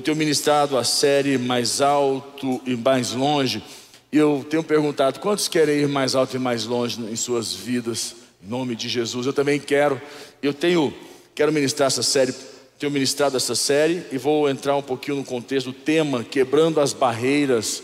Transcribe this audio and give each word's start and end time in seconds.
Eu 0.00 0.02
tenho 0.02 0.16
ministrado 0.16 0.78
a 0.78 0.82
série 0.82 1.36
Mais 1.36 1.82
Alto 1.82 2.58
e 2.64 2.74
Mais 2.74 3.12
Longe. 3.12 3.62
E 4.10 4.16
eu 4.16 4.42
tenho 4.48 4.64
perguntado: 4.64 5.20
quantos 5.20 5.46
querem 5.46 5.80
ir 5.80 5.88
mais 5.88 6.14
alto 6.14 6.34
e 6.34 6.38
mais 6.38 6.64
longe 6.64 6.98
em 7.02 7.14
suas 7.16 7.52
vidas? 7.52 8.16
Em 8.42 8.48
nome 8.48 8.74
de 8.74 8.88
Jesus. 8.88 9.26
Eu 9.26 9.34
também 9.34 9.60
quero. 9.60 10.00
Eu 10.42 10.54
tenho, 10.54 10.90
quero 11.34 11.52
ministrar 11.52 11.88
essa 11.88 12.02
série. 12.02 12.34
Tenho 12.78 12.90
ministrado 12.90 13.36
essa 13.36 13.54
série 13.54 14.02
e 14.10 14.16
vou 14.16 14.48
entrar 14.48 14.74
um 14.74 14.80
pouquinho 14.80 15.18
no 15.18 15.24
contexto 15.24 15.66
do 15.66 15.74
tema 15.74 16.24
Quebrando 16.24 16.80
as 16.80 16.94
Barreiras, 16.94 17.82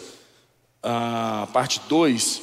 a 0.82 1.46
parte 1.52 1.82
2, 1.86 2.40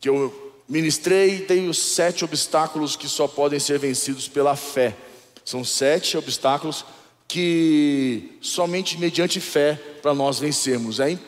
que 0.00 0.08
eu 0.08 0.56
ministrei 0.68 1.46
dei 1.46 1.68
os 1.68 1.78
sete 1.78 2.24
obstáculos 2.24 2.96
que 2.96 3.06
só 3.06 3.28
podem 3.28 3.60
ser 3.60 3.78
vencidos 3.78 4.26
pela 4.26 4.56
fé. 4.56 4.92
São 5.44 5.62
sete 5.62 6.18
obstáculos 6.18 6.82
que 6.82 6.97
somente 8.40 8.98
mediante 8.98 9.40
fé 9.40 9.74
para 10.00 10.14
nós 10.14 10.38
vencermos. 10.38 11.00
É 11.00 11.18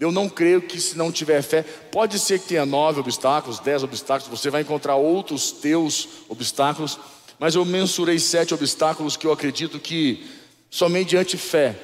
eu 0.00 0.10
não 0.10 0.28
creio 0.28 0.60
que 0.60 0.80
se 0.80 0.98
não 0.98 1.12
tiver 1.12 1.42
fé, 1.42 1.62
pode 1.62 2.18
ser 2.18 2.40
que 2.40 2.48
tenha 2.48 2.66
nove 2.66 2.98
obstáculos, 2.98 3.60
dez 3.60 3.84
obstáculos, 3.84 4.40
você 4.40 4.50
vai 4.50 4.62
encontrar 4.62 4.96
outros 4.96 5.52
teus 5.52 6.08
obstáculos, 6.28 6.98
mas 7.38 7.54
eu 7.54 7.64
mensurei 7.64 8.18
sete 8.18 8.52
obstáculos 8.52 9.16
que 9.16 9.26
eu 9.26 9.32
acredito 9.32 9.78
que 9.78 10.26
somente 10.68 11.10
diante 11.10 11.36
fé 11.36 11.76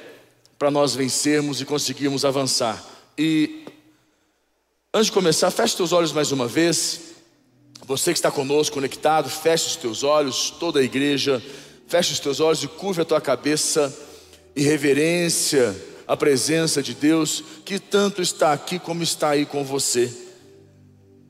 para 0.57 0.69
nós 0.69 0.93
vencermos 0.93 1.61
e 1.61 1.65
conseguirmos 1.65 2.25
avançar. 2.25 2.83
E 3.17 3.65
antes 4.93 5.05
de 5.05 5.13
começar, 5.13 5.49
feche 5.49 5.77
teus 5.77 5.93
olhos 5.93 6.11
mais 6.11 6.33
uma 6.33 6.47
vez. 6.47 6.99
Você 7.85 8.11
que 8.11 8.19
está 8.19 8.29
conosco 8.29 8.73
conectado, 8.73 9.29
feche 9.29 9.67
os 9.67 9.75
teus 9.77 10.03
olhos, 10.03 10.49
toda 10.59 10.81
a 10.81 10.83
igreja. 10.83 11.41
Feche 11.89 12.13
os 12.13 12.19
teus 12.19 12.39
olhos 12.39 12.63
e 12.63 12.67
curva 12.67 13.01
a 13.01 13.05
tua 13.05 13.19
cabeça 13.19 13.91
em 14.55 14.61
reverência 14.61 15.75
à 16.07 16.15
presença 16.15 16.83
de 16.83 16.93
Deus, 16.93 17.43
que 17.65 17.79
tanto 17.79 18.21
está 18.21 18.53
aqui 18.53 18.77
como 18.77 19.01
está 19.01 19.29
aí 19.29 19.43
com 19.43 19.63
você. 19.63 20.15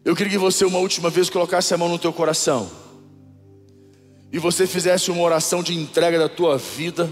Eu 0.03 0.13
queria 0.13 0.33
que 0.33 0.37
você 0.37 0.65
uma 0.65 0.79
última 0.79 1.09
vez 1.09 1.29
colocasse 1.29 1.73
a 1.73 1.77
mão 1.77 1.87
no 1.87 1.97
teu 1.97 2.11
coração 2.11 2.69
e 4.33 4.37
você 4.37 4.67
fizesse 4.67 5.09
uma 5.09 5.21
oração 5.21 5.63
de 5.63 5.73
entrega 5.73 6.19
da 6.19 6.27
tua 6.27 6.57
vida. 6.57 7.09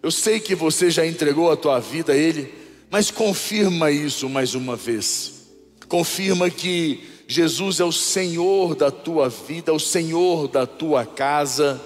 Eu 0.00 0.12
sei 0.12 0.38
que 0.38 0.54
você 0.54 0.92
já 0.92 1.04
entregou 1.04 1.50
a 1.50 1.56
tua 1.56 1.80
vida 1.80 2.12
a 2.12 2.16
Ele, 2.16 2.54
mas 2.88 3.10
confirma 3.10 3.90
isso 3.90 4.28
mais 4.28 4.54
uma 4.54 4.76
vez. 4.76 5.48
Confirma 5.88 6.48
que 6.48 7.02
Jesus 7.26 7.80
é 7.80 7.84
o 7.84 7.90
Senhor 7.90 8.76
da 8.76 8.92
tua 8.92 9.28
vida, 9.28 9.72
o 9.72 9.80
Senhor 9.80 10.46
da 10.46 10.68
tua 10.68 11.04
casa 11.04 11.80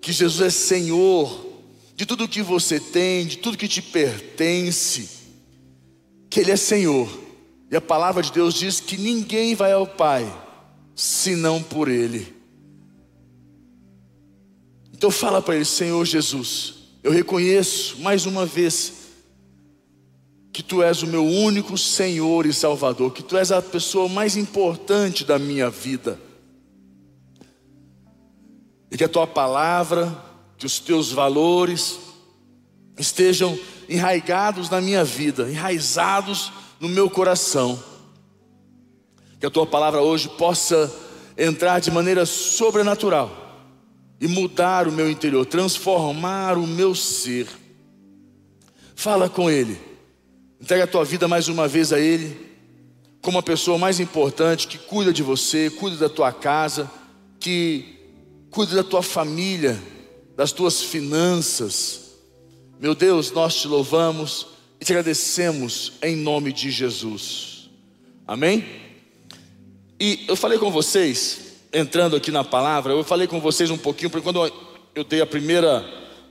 que 0.00 0.12
Jesus 0.12 0.40
é 0.40 0.50
Senhor 0.50 1.46
de 1.94 2.06
tudo 2.06 2.28
que 2.28 2.42
você 2.42 2.78
tem, 2.78 3.26
de 3.26 3.38
tudo 3.38 3.58
que 3.58 3.66
te 3.66 3.82
pertence, 3.82 5.08
que 6.30 6.40
Ele 6.40 6.52
é 6.52 6.56
Senhor. 6.56 7.08
E 7.70 7.76
a 7.76 7.80
palavra 7.80 8.22
de 8.22 8.30
Deus 8.30 8.54
diz 8.54 8.78
que 8.80 8.96
ninguém 8.96 9.54
vai 9.54 9.72
ao 9.72 9.86
Pai 9.86 10.24
senão 10.94 11.62
por 11.62 11.88
Ele. 11.88 12.32
Então 14.92 15.10
fala 15.10 15.42
para 15.42 15.56
Ele, 15.56 15.64
Senhor 15.64 16.04
Jesus, 16.04 16.74
eu 17.02 17.10
reconheço 17.10 17.98
mais 17.98 18.26
uma 18.26 18.46
vez 18.46 18.92
que 20.52 20.62
Tu 20.62 20.82
és 20.82 21.02
o 21.02 21.06
meu 21.06 21.24
único 21.24 21.76
Senhor 21.76 22.46
e 22.46 22.52
Salvador, 22.52 23.12
que 23.12 23.22
Tu 23.22 23.36
és 23.36 23.50
a 23.50 23.60
pessoa 23.60 24.08
mais 24.08 24.36
importante 24.36 25.24
da 25.24 25.38
minha 25.38 25.68
vida 25.68 26.27
e 28.90 28.96
que 28.96 29.04
a 29.04 29.08
tua 29.08 29.26
palavra, 29.26 30.16
que 30.56 30.66
os 30.66 30.78
teus 30.78 31.12
valores 31.12 31.98
estejam 32.98 33.58
enraigados 33.88 34.68
na 34.68 34.80
minha 34.80 35.04
vida, 35.04 35.50
enraizados 35.50 36.52
no 36.80 36.88
meu 36.88 37.08
coração. 37.08 37.82
Que 39.38 39.46
a 39.46 39.50
tua 39.50 39.66
palavra 39.66 40.00
hoje 40.00 40.28
possa 40.30 40.92
entrar 41.36 41.80
de 41.80 41.90
maneira 41.90 42.26
sobrenatural 42.26 43.30
e 44.20 44.26
mudar 44.26 44.88
o 44.88 44.92
meu 44.92 45.08
interior, 45.08 45.46
transformar 45.46 46.58
o 46.58 46.66
meu 46.66 46.94
ser. 46.94 47.46
Fala 48.96 49.28
com 49.28 49.48
Ele, 49.48 49.80
entrega 50.60 50.84
a 50.84 50.88
tua 50.88 51.04
vida 51.04 51.28
mais 51.28 51.46
uma 51.46 51.68
vez 51.68 51.92
a 51.92 52.00
Ele, 52.00 52.48
como 53.22 53.38
a 53.38 53.42
pessoa 53.42 53.78
mais 53.78 54.00
importante 54.00 54.66
que 54.66 54.78
cuida 54.78 55.12
de 55.12 55.22
você, 55.22 55.70
cuida 55.70 55.96
da 55.96 56.08
tua 56.08 56.32
casa, 56.32 56.90
que 57.38 57.97
cuide 58.50 58.74
da 58.74 58.84
tua 58.84 59.02
família, 59.02 59.80
das 60.36 60.52
tuas 60.52 60.82
finanças. 60.82 62.12
Meu 62.80 62.94
Deus, 62.94 63.30
nós 63.32 63.56
te 63.56 63.68
louvamos 63.68 64.46
e 64.80 64.84
te 64.84 64.92
agradecemos 64.92 65.94
em 66.02 66.16
nome 66.16 66.52
de 66.52 66.70
Jesus. 66.70 67.68
Amém? 68.26 68.64
E 70.00 70.24
eu 70.28 70.36
falei 70.36 70.58
com 70.58 70.70
vocês, 70.70 71.54
entrando 71.72 72.14
aqui 72.14 72.30
na 72.30 72.44
palavra, 72.44 72.92
eu 72.92 73.02
falei 73.02 73.26
com 73.26 73.40
vocês 73.40 73.70
um 73.70 73.78
pouquinho, 73.78 74.10
porque 74.10 74.24
quando 74.24 74.50
eu 74.94 75.04
dei 75.04 75.20
a 75.20 75.26
primeira, 75.26 75.84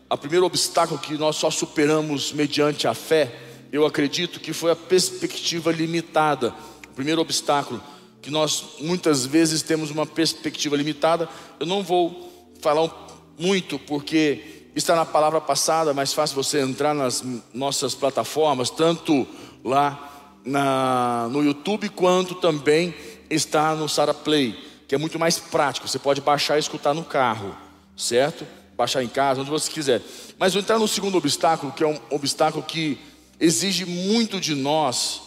a 0.09 0.15
primeiro 0.15 0.45
obstáculo 0.45 0.99
que 0.99 1.17
nós 1.17 1.35
só 1.35 1.51
superamos 1.51 2.31
mediante 2.31 2.87
a 2.87 2.93
fé, 2.93 3.33
eu 3.71 3.85
acredito 3.85 4.39
que 4.39 4.53
foi 4.53 4.71
a 4.71 4.75
perspectiva 4.75 5.71
limitada. 5.71 6.55
O 6.89 6.95
primeiro 6.95 7.21
obstáculo 7.21 7.83
que 8.21 8.29
nós 8.29 8.63
muitas 8.79 9.25
vezes 9.25 9.61
temos 9.61 9.91
uma 9.91 10.05
perspectiva 10.05 10.75
limitada. 10.75 11.29
Eu 11.59 11.65
não 11.65 11.83
vou 11.83 12.31
falar 12.59 12.89
muito 13.37 13.77
porque 13.79 14.69
está 14.75 14.95
na 14.95 15.05
palavra 15.05 15.41
passada, 15.41 15.93
mas 15.93 16.13
fácil 16.13 16.35
você 16.35 16.61
entrar 16.61 16.93
nas 16.93 17.23
nossas 17.53 17.95
plataformas, 17.95 18.69
tanto 18.69 19.27
lá 19.63 20.35
na, 20.45 21.27
no 21.31 21.43
YouTube 21.43 21.89
quanto 21.89 22.35
também 22.35 22.93
está 23.29 23.75
no 23.75 23.89
Sara 23.89 24.13
Play, 24.13 24.57
que 24.87 24.95
é 24.95 24.97
muito 24.97 25.19
mais 25.19 25.37
prático. 25.37 25.87
Você 25.87 25.99
pode 25.99 26.21
baixar 26.21 26.57
e 26.57 26.59
escutar 26.59 26.93
no 26.93 27.03
carro, 27.03 27.55
certo? 27.95 28.45
Baixar 28.75 29.03
em 29.03 29.07
casa, 29.07 29.41
onde 29.41 29.49
você 29.49 29.71
quiser. 29.71 30.01
Mas 30.37 30.53
vou 30.53 30.61
entrar 30.61 30.77
no 30.77 30.87
segundo 30.87 31.17
obstáculo, 31.17 31.71
que 31.71 31.83
é 31.83 31.87
um 31.87 31.99
obstáculo 32.09 32.63
que 32.63 32.97
exige 33.39 33.85
muito 33.85 34.39
de 34.39 34.55
nós 34.55 35.26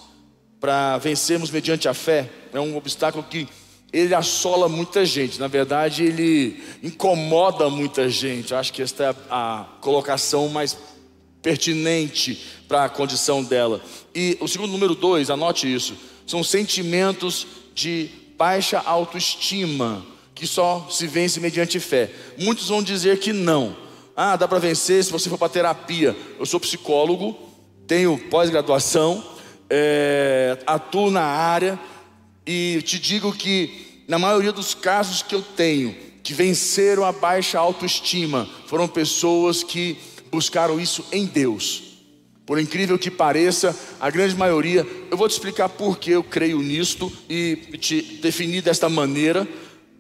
para 0.61 0.99
vencermos 0.99 1.51
mediante 1.51 1.89
a 1.89 1.95
fé, 1.95 2.29
é 2.53 2.61
um 2.61 2.77
obstáculo 2.77 3.25
que 3.25 3.49
ele 3.93 4.15
assola 4.15 4.69
muita 4.69 5.05
gente, 5.05 5.41
na 5.41 5.49
verdade, 5.49 6.05
ele 6.05 6.63
incomoda 6.83 7.69
muita 7.69 8.09
gente. 8.09 8.55
acho 8.55 8.73
que 8.73 8.83
esta 8.83 9.05
é 9.05 9.09
a, 9.09 9.61
a 9.61 9.65
colocação 9.81 10.49
mais 10.49 10.77
pertinente 11.43 12.47
para 12.69 12.85
a 12.85 12.89
condição 12.89 13.43
dela. 13.43 13.81
E 14.15 14.37
o 14.41 14.47
segundo 14.47 14.71
número 14.71 14.95
dois, 14.95 15.31
anote 15.31 15.73
isso, 15.73 15.97
são 16.27 16.45
sentimentos 16.45 17.47
de 17.75 18.11
baixa 18.37 18.79
autoestima, 18.79 20.05
que 20.35 20.47
só 20.47 20.87
se 20.91 21.07
vence 21.07 21.41
mediante 21.41 21.81
fé. 21.81 22.11
Muitos 22.39 22.69
vão 22.69 22.83
dizer 22.83 23.19
que 23.19 23.33
não. 23.33 23.77
Ah, 24.17 24.37
dá 24.37 24.47
para 24.47 24.59
vencer 24.59 25.03
se 25.03 25.11
você 25.11 25.29
for 25.29 25.39
para 25.39 25.49
terapia. 25.49 26.17
Eu 26.39 26.47
sou 26.47 26.61
psicólogo, 26.61 27.37
tenho 27.87 28.17
pós-graduação, 28.31 29.25
é, 29.71 30.59
atuo 30.67 31.11
na 31.11 31.23
área 31.23 31.79
e 32.45 32.83
te 32.83 32.99
digo 32.99 33.33
que 33.33 34.03
na 34.09 34.19
maioria 34.19 34.51
dos 34.51 34.75
casos 34.75 35.23
que 35.23 35.35
eu 35.35 35.41
tenho, 35.41 35.95
que 36.23 36.35
venceram 36.35 37.05
a 37.05 37.13
baixa 37.13 37.59
autoestima, 37.59 38.49
foram 38.67 38.89
pessoas 38.89 39.63
que 39.63 39.97
buscaram 40.33 40.81
isso 40.81 41.05
em 41.13 41.25
Deus. 41.25 41.85
Por 42.45 42.59
incrível 42.59 42.99
que 42.99 43.13
pareça, 43.13 43.79
a 44.01 44.11
grande 44.11 44.35
maioria, 44.35 44.85
eu 45.09 45.17
vou 45.17 45.29
te 45.29 45.33
explicar 45.33 45.69
por 45.69 45.99
que 45.99 46.11
eu 46.11 46.25
creio 46.25 46.59
nisto 46.59 47.11
e 47.29 47.55
te 47.79 48.03
definir 48.21 48.63
desta 48.63 48.89
maneira, 48.89 49.47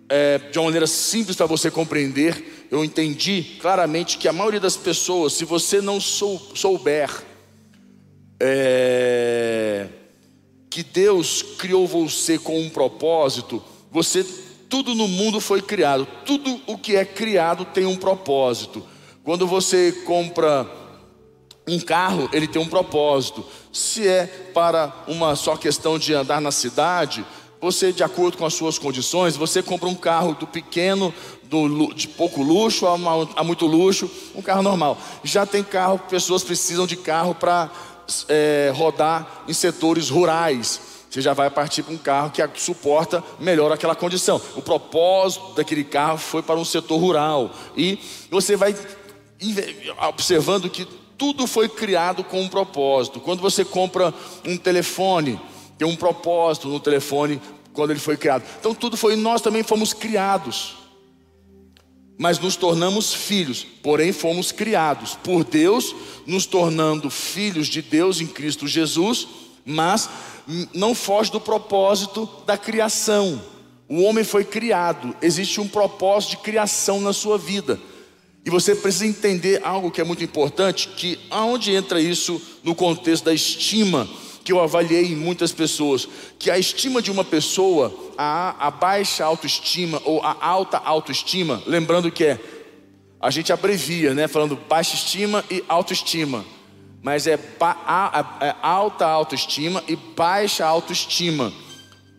é, 0.08 0.38
de 0.38 0.58
uma 0.58 0.64
maneira 0.64 0.88
simples 0.88 1.36
para 1.36 1.46
você 1.46 1.70
compreender. 1.70 2.66
Eu 2.68 2.84
entendi 2.84 3.56
claramente 3.60 4.18
que 4.18 4.26
a 4.26 4.32
maioria 4.32 4.58
das 4.58 4.76
pessoas, 4.76 5.34
se 5.34 5.44
você 5.44 5.80
não 5.80 6.00
sou, 6.00 6.40
souber 6.56 7.29
é, 8.40 9.86
que 10.70 10.82
Deus 10.82 11.42
criou 11.58 11.86
você 11.86 12.38
com 12.38 12.58
um 12.58 12.70
propósito, 12.70 13.62
você 13.90 14.24
tudo 14.68 14.94
no 14.94 15.08
mundo 15.08 15.40
foi 15.40 15.60
criado, 15.60 16.06
tudo 16.24 16.60
o 16.66 16.78
que 16.78 16.96
é 16.96 17.04
criado 17.04 17.64
tem 17.64 17.84
um 17.84 17.96
propósito. 17.96 18.82
Quando 19.24 19.46
você 19.46 19.92
compra 20.06 20.66
um 21.68 21.78
carro, 21.78 22.28
ele 22.32 22.46
tem 22.46 22.62
um 22.62 22.68
propósito. 22.68 23.44
Se 23.72 24.06
é 24.06 24.26
para 24.54 25.04
uma 25.08 25.34
só 25.34 25.56
questão 25.56 25.98
de 25.98 26.14
andar 26.14 26.40
na 26.40 26.52
cidade, 26.52 27.24
você, 27.60 27.92
de 27.92 28.02
acordo 28.02 28.38
com 28.38 28.46
as 28.46 28.54
suas 28.54 28.78
condições, 28.78 29.36
você 29.36 29.62
compra 29.62 29.88
um 29.88 29.94
carro 29.94 30.34
do 30.34 30.46
pequeno, 30.46 31.12
do, 31.42 31.92
de 31.92 32.08
pouco 32.08 32.42
luxo 32.42 32.86
a, 32.86 32.94
a 33.36 33.44
muito 33.44 33.66
luxo, 33.66 34.10
um 34.34 34.40
carro 34.40 34.62
normal. 34.62 34.96
Já 35.22 35.44
tem 35.44 35.62
carro, 35.62 35.98
pessoas 35.98 36.42
precisam 36.42 36.86
de 36.86 36.96
carro 36.96 37.34
para 37.34 37.70
é, 38.28 38.72
rodar 38.74 39.42
em 39.48 39.52
setores 39.52 40.08
rurais. 40.08 40.80
Você 41.10 41.20
já 41.20 41.32
vai 41.32 41.50
partir 41.50 41.82
para 41.82 41.92
um 41.92 41.98
carro 41.98 42.30
que 42.30 42.60
suporta 42.60 43.22
melhor 43.40 43.72
aquela 43.72 43.96
condição. 43.96 44.40
O 44.54 44.62
propósito 44.62 45.54
daquele 45.54 45.82
carro 45.82 46.18
foi 46.18 46.40
para 46.40 46.54
um 46.58 46.64
setor 46.64 46.98
rural. 46.98 47.50
E 47.76 47.98
você 48.30 48.54
vai 48.54 48.76
observando 50.08 50.70
que 50.70 50.86
tudo 51.18 51.46
foi 51.46 51.68
criado 51.68 52.22
com 52.22 52.40
um 52.40 52.48
propósito. 52.48 53.20
Quando 53.20 53.40
você 53.40 53.64
compra 53.64 54.14
um 54.46 54.56
telefone, 54.56 55.40
tem 55.76 55.86
um 55.86 55.96
propósito 55.96 56.68
no 56.68 56.78
telefone 56.78 57.40
quando 57.72 57.90
ele 57.90 58.00
foi 58.00 58.16
criado. 58.16 58.44
Então 58.58 58.74
tudo 58.74 58.96
foi, 58.96 59.16
nós 59.16 59.42
também 59.42 59.62
fomos 59.62 59.92
criados. 59.92 60.76
Mas 62.20 62.38
nos 62.38 62.54
tornamos 62.54 63.14
filhos, 63.14 63.66
porém 63.82 64.12
fomos 64.12 64.52
criados 64.52 65.18
por 65.24 65.42
Deus, 65.42 65.96
nos 66.26 66.44
tornando 66.44 67.08
filhos 67.08 67.66
de 67.66 67.80
Deus 67.80 68.20
em 68.20 68.26
Cristo 68.26 68.68
Jesus, 68.68 69.26
mas 69.64 70.06
não 70.74 70.94
foge 70.94 71.32
do 71.32 71.40
propósito 71.40 72.28
da 72.44 72.58
criação. 72.58 73.40
O 73.88 74.02
homem 74.02 74.22
foi 74.22 74.44
criado, 74.44 75.16
existe 75.22 75.62
um 75.62 75.66
propósito 75.66 76.32
de 76.32 76.36
criação 76.42 77.00
na 77.00 77.14
sua 77.14 77.38
vida. 77.38 77.80
E 78.44 78.50
você 78.50 78.74
precisa 78.74 79.06
entender 79.06 79.62
algo 79.64 79.90
que 79.90 80.02
é 80.02 80.04
muito 80.04 80.22
importante, 80.22 80.88
que 80.88 81.18
aonde 81.30 81.72
entra 81.72 82.02
isso 82.02 82.38
no 82.62 82.74
contexto 82.74 83.24
da 83.24 83.32
estima 83.32 84.06
que 84.44 84.52
eu 84.52 84.60
avaliei 84.60 85.12
em 85.12 85.16
muitas 85.16 85.52
pessoas, 85.52 86.08
que 86.38 86.50
a 86.50 86.58
estima 86.58 87.02
de 87.02 87.10
uma 87.10 87.24
pessoa, 87.24 87.94
a, 88.16 88.66
a 88.66 88.70
baixa 88.70 89.24
autoestima 89.24 90.00
ou 90.04 90.22
a 90.22 90.36
alta 90.40 90.78
autoestima, 90.78 91.62
lembrando 91.66 92.10
que 92.10 92.24
é 92.24 92.38
a 93.20 93.30
gente 93.30 93.52
abrevia, 93.52 94.14
né, 94.14 94.26
falando 94.26 94.56
baixa 94.56 94.94
estima 94.94 95.44
e 95.50 95.62
autoestima, 95.68 96.44
mas 97.02 97.26
é, 97.26 97.36
ba, 97.36 98.38
é 98.40 98.54
alta 98.62 99.06
autoestima 99.06 99.84
e 99.86 99.94
baixa 99.94 100.64
autoestima. 100.64 101.52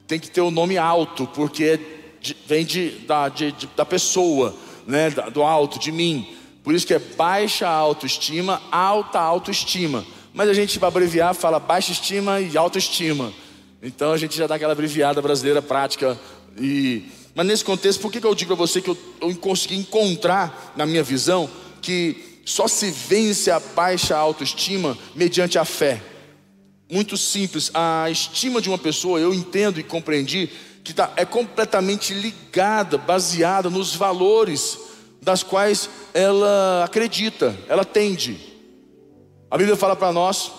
Tem 0.08 0.20
que 0.20 0.30
ter 0.30 0.42
o 0.42 0.52
nome 0.52 0.78
alto, 0.78 1.26
porque 1.28 1.64
é 1.64 1.80
de, 2.22 2.38
vem 2.46 2.64
de, 2.64 2.90
da, 3.08 3.30
de, 3.30 3.54
da 3.76 3.86
pessoa 3.86 4.56
né, 4.86 5.10
do 5.10 5.42
alto, 5.42 5.80
de 5.80 5.92
mim. 5.92 6.28
Por 6.64 6.76
isso 6.76 6.86
que 6.86 6.94
é 6.94 7.00
baixa 7.00 7.68
autoestima, 7.68 8.62
alta 8.72 9.20
autoestima. 9.20 10.06
Mas 10.34 10.50
a 10.50 10.54
gente, 10.54 10.80
para 10.80 10.88
abreviar, 10.88 11.34
fala 11.36 11.60
baixa 11.60 11.92
estima 11.92 12.40
e 12.40 12.58
autoestima. 12.58 13.34
Então 13.82 14.12
a 14.14 14.18
gente 14.18 14.38
já 14.38 14.48
dá 14.48 14.56
aquela 14.56 14.74
abreviada 14.74 15.22
brasileira 15.22 15.62
prática. 15.62 16.18
E... 16.58 17.04
Mas 17.36 17.46
nesse 17.46 17.66
contexto, 17.66 18.00
por 18.00 18.12
que, 18.12 18.22
que 18.22 18.28
eu 18.28 18.36
digo 18.36 18.56
para 18.56 18.66
você 18.66 18.82
que 18.82 18.90
eu, 18.90 18.98
eu 19.22 19.36
consegui 19.36 19.76
encontrar, 19.76 20.74
na 20.76 20.86
minha 20.86 21.04
visão, 21.04 21.50
que 21.82 22.42
só 22.46 22.68
se 22.68 22.92
vence 22.92 23.50
a 23.52 23.60
baixa 23.60 24.16
autoestima 24.16 24.98
mediante 25.16 25.58
a 25.58 25.66
fé? 25.66 26.02
Muito 26.90 27.18
simples. 27.18 27.72
A 27.74 28.10
estima 28.10 28.62
de 28.62 28.70
uma 28.70 28.78
pessoa, 28.78 29.20
eu 29.20 29.34
entendo 29.34 29.80
e 29.80 29.84
compreendi 29.84 30.50
que 30.84 30.94
tá, 30.94 31.12
é 31.16 31.26
completamente 31.26 32.14
ligada, 32.14 32.98
baseada 32.98 33.70
nos 33.70 33.96
valores 33.96 34.80
das 35.22 35.44
quais 35.44 35.90
ela 36.14 36.84
acredita, 36.84 37.56
ela 37.70 37.86
tende. 37.86 38.51
A 39.52 39.58
Bíblia 39.58 39.76
fala 39.76 39.98
para 39.98 40.14
nós 40.14 40.50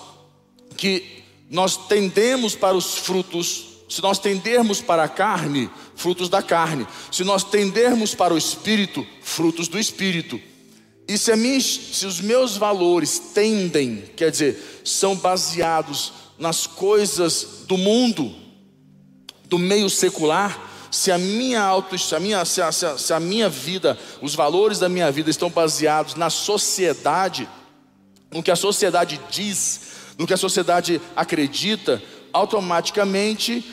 que 0.77 1.25
nós 1.49 1.79
tendemos 1.89 2.55
para 2.55 2.77
os 2.77 2.99
frutos, 2.99 3.65
se 3.89 4.03
nós 4.03 4.19
tendermos 4.19 4.83
para 4.83 5.05
a 5.05 5.09
carne, 5.09 5.71
frutos 5.97 6.29
da 6.29 6.43
carne, 6.43 6.87
se 7.11 7.25
nós 7.25 7.43
tendermos 7.43 8.15
para 8.15 8.35
o 8.35 8.39
espírito, 8.39 9.07
frutos 9.23 9.67
do 9.67 9.79
espírito. 9.79 10.39
E 11.09 11.17
se, 11.17 11.35
minha, 11.37 11.59
se 11.59 12.05
os 12.05 12.21
meus 12.21 12.59
valores 12.59 13.19
tendem, 13.19 14.05
quer 14.15 14.31
dizer, 14.31 14.83
são 14.85 15.17
baseados 15.17 16.13
nas 16.39 16.67
coisas 16.67 17.65
do 17.67 17.79
mundo, 17.79 18.35
do 19.45 19.59
meio 19.59 19.89
secular, 19.89 20.71
se 20.91 21.11
a 21.11 21.17
minha 21.17 21.63
auto, 21.63 21.99
se 21.99 22.15
a 22.15 22.21
minha, 22.21 22.45
se 22.45 22.61
a, 22.61 22.71
se, 22.71 22.85
a, 22.85 22.99
se 22.99 23.15
a 23.15 23.19
minha 23.19 23.49
vida, 23.49 23.99
os 24.21 24.35
valores 24.35 24.79
da 24.79 24.89
minha 24.91 25.11
vida 25.11 25.31
estão 25.31 25.49
baseados 25.49 26.15
na 26.15 26.29
sociedade, 26.29 27.49
no 28.33 28.43
que 28.43 28.51
a 28.51 28.57
sociedade 28.57 29.21
diz, 29.31 29.81
no 30.19 30.27
que 30.27 30.35
a 30.35 30.37
sociedade 30.37 31.01
acredita, 31.15 32.03
automaticamente, 32.33 33.65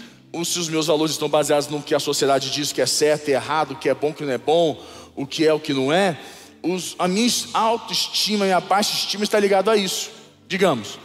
se 0.44 0.60
os 0.60 0.70
meus 0.70 0.88
valores 0.88 1.14
estão 1.14 1.30
baseados 1.30 1.70
no 1.70 1.82
que 1.82 1.96
a 1.96 2.00
sociedade 2.00 2.52
diz 2.52 2.72
que 2.72 2.82
é 2.82 2.86
certo 2.86 3.30
e 3.30 3.32
errado, 3.32 3.72
o 3.72 3.76
que 3.76 3.90
é 3.90 3.94
bom, 3.96 4.10
o 4.10 4.14
que 4.14 4.24
não 4.24 4.34
é 4.34 4.38
bom, 4.38 4.84
o 5.16 5.26
que 5.26 5.48
é 5.48 5.54
o 5.54 5.60
que 5.60 5.74
não 5.74 5.92
é, 5.92 6.20
os, 6.62 6.96
a 7.00 7.08
minha 7.08 7.30
autoestima 7.54 8.46
e 8.46 8.52
a 8.52 8.60
baixa 8.60 8.94
estima 8.94 9.24
está 9.24 9.40
ligado 9.40 9.72
a 9.72 9.78
isso. 9.78 10.12
Digamos, 10.48 11.00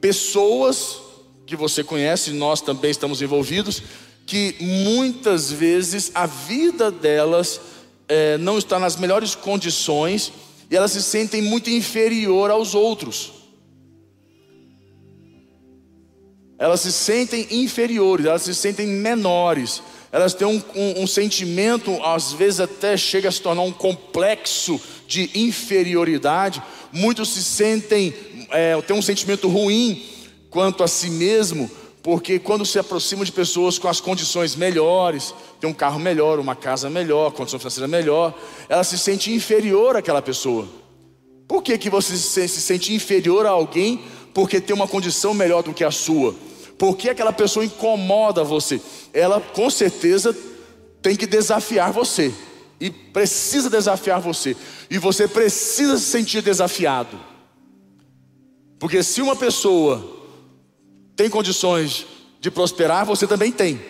pessoas 0.00 0.98
que 1.46 1.54
você 1.54 1.84
conhece, 1.84 2.32
nós 2.32 2.60
também 2.60 2.90
estamos 2.90 3.22
envolvidos, 3.22 3.82
que 4.26 4.56
muitas 4.60 5.52
vezes 5.52 6.10
a 6.12 6.26
vida 6.26 6.90
delas 6.90 7.60
é, 8.08 8.36
não 8.38 8.58
está 8.58 8.78
nas 8.78 8.96
melhores 8.96 9.34
condições 9.34 10.32
e 10.70 10.76
elas 10.76 10.92
se 10.92 11.02
sentem 11.02 11.42
muito 11.42 11.70
inferior 11.70 12.50
aos 12.50 12.74
outros. 12.74 13.32
Elas 16.58 16.80
se 16.80 16.92
sentem 16.92 17.46
inferiores, 17.50 18.26
elas 18.26 18.42
se 18.42 18.54
sentem 18.54 18.86
menores, 18.86 19.82
elas 20.10 20.32
têm 20.32 20.46
um, 20.46 20.62
um, 20.74 21.02
um 21.02 21.06
sentimento, 21.06 21.92
às 22.02 22.32
vezes 22.32 22.60
até 22.60 22.96
chega 22.96 23.28
a 23.28 23.32
se 23.32 23.42
tornar 23.42 23.62
um 23.62 23.72
complexo 23.72 24.80
de 25.06 25.30
inferioridade. 25.34 26.62
Muitos 26.90 27.28
se 27.28 27.44
sentem, 27.44 28.14
é, 28.50 28.80
têm 28.82 28.96
um 28.96 29.02
sentimento 29.02 29.48
ruim 29.48 30.02
quanto 30.48 30.82
a 30.82 30.88
si 30.88 31.10
mesmo, 31.10 31.70
porque 32.06 32.38
quando 32.38 32.64
se 32.64 32.78
aproxima 32.78 33.24
de 33.24 33.32
pessoas 33.32 33.80
com 33.80 33.88
as 33.88 34.00
condições 34.00 34.54
melhores, 34.54 35.34
tem 35.60 35.68
um 35.68 35.72
carro 35.72 35.98
melhor, 35.98 36.38
uma 36.38 36.54
casa 36.54 36.88
melhor, 36.88 37.32
condição 37.32 37.58
financeira 37.58 37.88
melhor, 37.88 38.32
ela 38.68 38.84
se 38.84 38.96
sente 38.96 39.32
inferior 39.32 39.96
àquela 39.96 40.22
pessoa. 40.22 40.68
Por 41.48 41.64
que, 41.64 41.76
que 41.76 41.90
você 41.90 42.16
se 42.16 42.60
sente 42.60 42.94
inferior 42.94 43.44
a 43.44 43.50
alguém 43.50 44.04
porque 44.32 44.60
tem 44.60 44.72
uma 44.72 44.86
condição 44.86 45.34
melhor 45.34 45.64
do 45.64 45.74
que 45.74 45.82
a 45.82 45.90
sua? 45.90 46.32
Por 46.78 46.96
que 46.96 47.10
aquela 47.10 47.32
pessoa 47.32 47.64
incomoda 47.64 48.44
você? 48.44 48.80
Ela 49.12 49.40
com 49.40 49.68
certeza 49.68 50.32
tem 51.02 51.16
que 51.16 51.26
desafiar 51.26 51.90
você. 51.90 52.32
E 52.78 52.88
precisa 52.88 53.68
desafiar 53.68 54.20
você. 54.20 54.56
E 54.88 54.96
você 54.96 55.26
precisa 55.26 55.98
se 55.98 56.04
sentir 56.04 56.40
desafiado. 56.40 57.18
Porque 58.78 59.02
se 59.02 59.20
uma 59.20 59.34
pessoa 59.34 60.15
tem 61.16 61.30
condições 61.30 62.06
de 62.40 62.50
prosperar, 62.50 63.06
você 63.06 63.26
também 63.26 63.50
tem. 63.50 63.80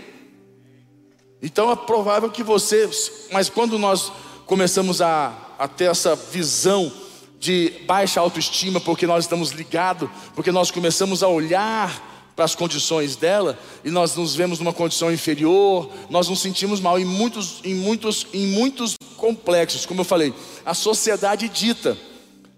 Então 1.43 1.70
é 1.70 1.76
provável 1.76 2.31
que 2.31 2.43
você, 2.43 2.88
mas 3.32 3.49
quando 3.49 3.78
nós 3.78 4.12
começamos 4.46 5.02
a, 5.02 5.37
a 5.58 5.69
ter 5.69 5.90
essa 5.90 6.14
visão 6.14 6.90
de 7.38 7.73
baixa 7.87 8.20
autoestima, 8.20 8.81
porque 8.81 9.06
nós 9.06 9.25
estamos 9.25 9.50
ligados, 9.50 10.08
porque 10.34 10.50
nós 10.50 10.70
começamos 10.70 11.23
a 11.23 11.28
olhar 11.28 12.15
para 12.34 12.44
as 12.44 12.55
condições 12.55 13.17
dela 13.17 13.58
e 13.84 13.91
nós 13.91 14.15
nos 14.15 14.34
vemos 14.34 14.58
numa 14.58 14.72
condição 14.72 15.12
inferior, 15.12 15.91
nós 16.08 16.29
nos 16.29 16.41
sentimos 16.41 16.81
mal 16.81 16.98
em 16.98 17.05
muitos, 17.05 17.60
em 17.65 17.74
muitos, 17.74 18.27
em 18.32 18.46
muitos 18.46 18.94
complexos, 19.17 19.84
como 19.84 20.03
eu 20.03 20.05
falei, 20.05 20.32
a 20.65 20.74
sociedade 20.74 21.48
dita. 21.48 21.96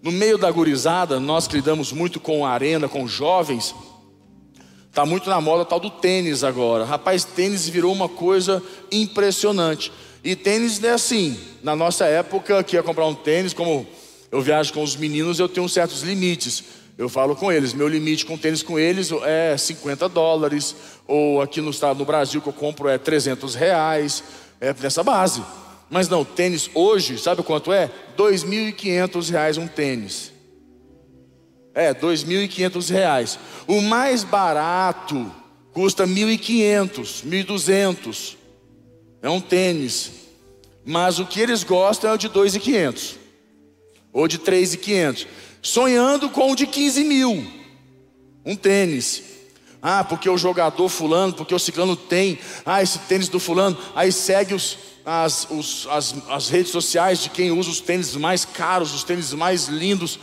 No 0.01 0.13
meio 0.13 0.39
da 0.39 0.49
gurizada, 0.51 1.19
nós 1.19 1.49
que 1.49 1.57
lidamos 1.57 1.91
muito 1.91 2.21
com 2.21 2.47
a 2.47 2.51
arena, 2.51 2.89
com 2.89 3.09
jovens, 3.09 3.75
Está 4.99 5.07
muito 5.07 5.31
na 5.31 5.41
moda 5.41 5.65
tal 5.65 5.79
do 5.79 5.91
tênis 5.91 6.43
agora. 6.43 6.85
Rapaz, 6.85 7.23
tênis 7.23 7.69
virou 7.69 7.93
uma 7.93 8.09
coisa 8.09 8.61
impressionante. 8.91 9.93
E 10.25 10.35
tênis 10.35 10.83
é 10.83 10.91
assim. 10.91 11.39
Na 11.63 11.77
nossa 11.77 12.05
época, 12.05 12.65
que 12.65 12.75
ia 12.75 12.83
comprar 12.83 13.07
um 13.07 13.15
tênis, 13.15 13.53
como 13.53 13.87
eu 14.29 14.43
viajo 14.43 14.73
com 14.73 14.83
os 14.83 14.97
meninos, 14.97 15.39
eu 15.39 15.49
tenho 15.49 15.69
certos 15.69 16.03
limites. 16.03 16.65
Eu 16.99 17.09
falo 17.09 17.37
com 17.37 17.53
eles, 17.53 17.73
meu 17.73 17.87
limite 17.87 18.27
com 18.27 18.37
tênis 18.37 18.61
com 18.61 18.77
eles 18.77 19.13
é 19.23 19.57
50 19.57 20.09
dólares, 20.09 20.75
ou 21.07 21.41
aqui 21.41 21.61
no 21.61 21.71
estado 21.71 22.01
no 22.01 22.05
Brasil 22.05 22.43
que 22.43 22.49
eu 22.49 22.53
compro 22.53 22.89
é 22.89 22.99
300 22.99 23.55
reais, 23.55 24.25
é 24.61 24.75
nessa 24.83 25.05
base. 25.05 25.45
Mas 25.89 26.09
não, 26.09 26.25
tênis 26.25 26.69
hoje, 26.75 27.19
sabe 27.19 27.45
quanto 27.45 27.73
é? 27.73 27.89
2.500 28.17 29.31
reais 29.31 29.59
um 29.59 29.69
tênis. 29.69 30.33
É, 31.79 31.95
2.500 31.95 32.91
reais. 32.91 33.39
O 33.65 33.81
mais 33.81 34.25
barato 34.25 35.33
custa 35.73 36.09
1.500, 36.09 37.25
1.200. 37.25 38.35
É 39.23 39.31
um 39.31 39.41
tênis. 39.41 40.11
Mas 40.85 41.21
o 41.21 41.25
que 41.25 41.39
eles 41.39 41.63
gostam 41.63 42.11
é 42.11 42.15
o 42.15 42.19
de 42.19 42.29
2.500. 42.29 43.15
Ou 44.13 44.27
de 44.27 44.41
3.500. 44.41 45.29
Sonhando 45.63 46.29
com 46.31 46.51
o 46.51 46.57
de 46.57 46.67
15 46.67 47.05
mil. 47.05 47.47
Um 48.45 48.57
tênis. 48.57 49.23
Ah, 49.81 50.03
porque 50.03 50.29
o 50.29 50.37
jogador 50.37 50.89
fulano, 50.89 51.33
porque 51.33 51.55
o 51.55 51.61
ciclano 51.61 51.95
tem. 51.95 52.41
Ah, 52.67 52.83
esse 52.83 52.99
tênis 52.99 53.29
do 53.29 53.39
fulano. 53.39 53.79
Aí 53.95 54.11
segue 54.11 54.53
os, 54.53 54.77
as, 55.07 55.47
os, 55.49 55.87
as, 55.93 56.13
as 56.29 56.49
redes 56.49 56.73
sociais 56.73 57.23
de 57.23 57.31
quem 57.31 57.53
usa 57.53 57.71
os 57.71 57.81
tênis 57.81 58.17
mais 58.17 58.45
caros, 58.45 58.93
os 58.93 59.05
tênis 59.05 59.33
mais 59.33 59.69
lindos. 59.69 60.19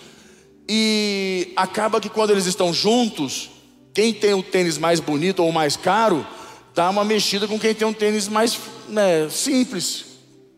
E 0.67 1.24
acaba 1.55 2.01
que 2.01 2.09
quando 2.09 2.31
eles 2.31 2.45
estão 2.45 2.73
juntos, 2.73 3.49
quem 3.93 4.13
tem 4.13 4.33
o 4.33 4.43
tênis 4.43 4.77
mais 4.77 4.99
bonito 4.99 5.43
ou 5.43 5.51
mais 5.51 5.77
caro, 5.77 6.25
dá 6.73 6.89
uma 6.89 7.05
mexida 7.05 7.47
com 7.47 7.59
quem 7.59 7.73
tem 7.73 7.87
um 7.87 7.93
tênis 7.93 8.27
mais 8.27 8.59
né, 8.89 9.29
simples, 9.29 10.05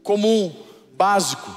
comum, 0.03 0.51
básico. 0.97 1.49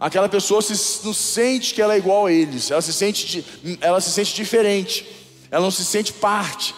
aquela 0.00 0.28
pessoa 0.28 0.62
se, 0.62 1.04
não 1.04 1.12
sente 1.12 1.74
que 1.74 1.82
ela 1.82 1.94
é 1.94 1.98
igual 1.98 2.26
a 2.26 2.32
eles, 2.32 2.70
ela 2.70 2.80
se 2.80 2.92
sente, 2.92 3.44
ela 3.80 4.00
se 4.00 4.10
sente 4.10 4.34
diferente, 4.34 5.06
ela 5.50 5.62
não 5.62 5.70
se 5.70 5.84
sente 5.84 6.12
parte. 6.12 6.74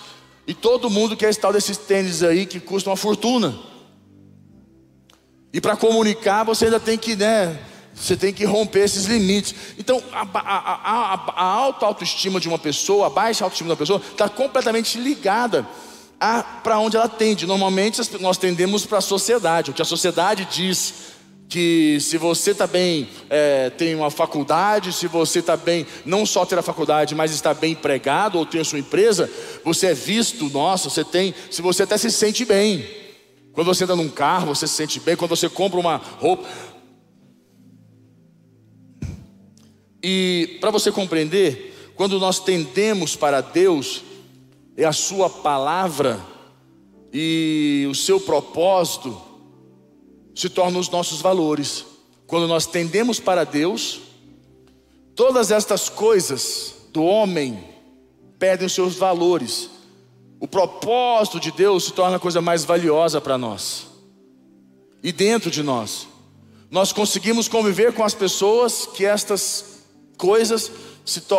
E 0.47 0.55
todo 0.55 0.91
mundo 0.91 1.17
quer 1.17 1.31
estar 1.31 1.53
desses 1.53 1.77
tênis 1.77 2.23
aí 2.23 2.45
que 2.45 2.59
custam 2.59 2.91
uma 2.91 2.97
fortuna. 2.97 3.57
E 5.53 5.61
para 5.61 5.77
comunicar 5.77 6.45
você 6.45 6.65
ainda 6.65 6.81
tem 6.81 6.99
que, 6.99 7.15
né? 7.15 7.59
Você 7.95 8.17
tem 8.17 8.33
que 8.33 8.45
romper 8.45 8.81
esses 8.81 9.05
limites. 9.05 9.55
Então, 9.79 10.03
a, 10.13 10.23
a, 10.23 11.15
a, 11.15 11.33
a 11.37 11.45
alta 11.45 11.87
autoestima 11.87 12.41
de 12.41 12.49
uma 12.49 12.59
pessoa, 12.59 13.07
a 13.07 13.11
baixa 13.11 13.45
autoestima 13.45 13.69
da 13.69 13.77
pessoa, 13.77 14.01
está 14.01 14.29
completamente 14.29 14.99
ligada 14.99 15.67
para 16.63 16.79
onde 16.79 16.97
ela 16.97 17.09
tende. 17.09 17.47
Normalmente 17.47 18.01
nós 18.21 18.37
tendemos 18.37 18.85
para 18.87 18.99
a 18.99 19.03
sociedade, 19.03 19.71
o 19.71 19.75
que 19.75 19.83
a 19.83 19.87
sociedade 19.87 20.47
diz 20.51 21.11
que 21.49 21.99
se 22.01 22.17
você 22.17 22.53
está 22.53 22.67
bem, 22.67 23.09
é, 23.29 23.71
tem 23.71 23.97
uma 23.97 24.11
faculdade, 24.11 24.93
se 24.93 25.09
você 25.09 25.41
está 25.41 25.57
bem, 25.57 25.85
não 26.07 26.25
só 26.25 26.47
ter 26.47 26.57
a 26.57 26.63
faculdade, 26.63 27.13
mas 27.13 27.33
está 27.33 27.53
bem 27.53 27.73
empregado 27.73 28.39
ou 28.39 28.47
tem 28.47 28.61
a 28.61 28.65
sua 28.65 28.79
empresa, 28.79 29.29
você 29.65 29.89
é 29.89 29.95
visto, 29.95 30.49
nossa, 30.49 30.89
você 30.89 31.03
tem, 31.03 31.35
se 31.51 31.61
você 31.61 31.83
até 31.83 31.99
se 31.99 32.09
sente 32.11 32.45
bem. 32.45 32.89
Quando 33.53 33.67
você 33.67 33.83
anda 33.83 33.97
num 33.97 34.09
carro, 34.09 34.55
você 34.55 34.65
se 34.69 34.75
sente 34.75 35.01
bem, 35.01 35.17
quando 35.17 35.31
você 35.31 35.49
compra 35.49 35.81
uma 35.81 35.97
roupa. 35.97 36.49
E 40.03 40.59
para 40.61 40.71
você 40.71 40.91
compreender, 40.91 41.93
quando 41.95 42.19
nós 42.19 42.41
tendemos 42.41 43.15
para 43.17 43.41
Deus, 43.41 44.03
é 44.77 44.85
a 44.85 44.93
sua 44.93 45.29
palavra 45.29 46.19
e 47.13 47.87
o 47.91 47.95
seu 47.95 48.21
propósito, 48.21 49.21
se 50.35 50.49
tornam 50.49 50.81
os 50.81 50.89
nossos 50.89 51.21
valores. 51.21 51.85
Quando 52.27 52.47
nós 52.47 52.65
tendemos 52.65 53.21
para 53.21 53.45
Deus, 53.45 54.01
todas 55.15 55.51
estas 55.51 55.89
coisas 55.89 56.77
do 56.93 57.05
homem 57.05 57.63
perdem 58.39 58.67
os 58.67 58.73
seus 58.73 58.95
valores. 58.95 59.69
O 60.39 60.49
propósito 60.49 61.39
de 61.39 61.53
Deus 61.53 61.85
se 61.85 61.93
torna 61.93 62.17
a 62.17 62.21
coisa 62.21 62.41
mais 62.41 62.65
valiosa 62.65 63.21
para 63.21 63.37
nós. 63.37 63.87
E 65.03 65.13
dentro 65.13 65.51
de 65.51 65.63
nós, 65.63 66.09
nós 66.71 66.93
conseguimos 66.93 67.49
conviver 67.49 67.93
com 67.93 68.05
as 68.05 68.15
pessoas 68.15 68.87
que 68.87 69.05
estas 69.05 69.80
coisas 70.21 70.71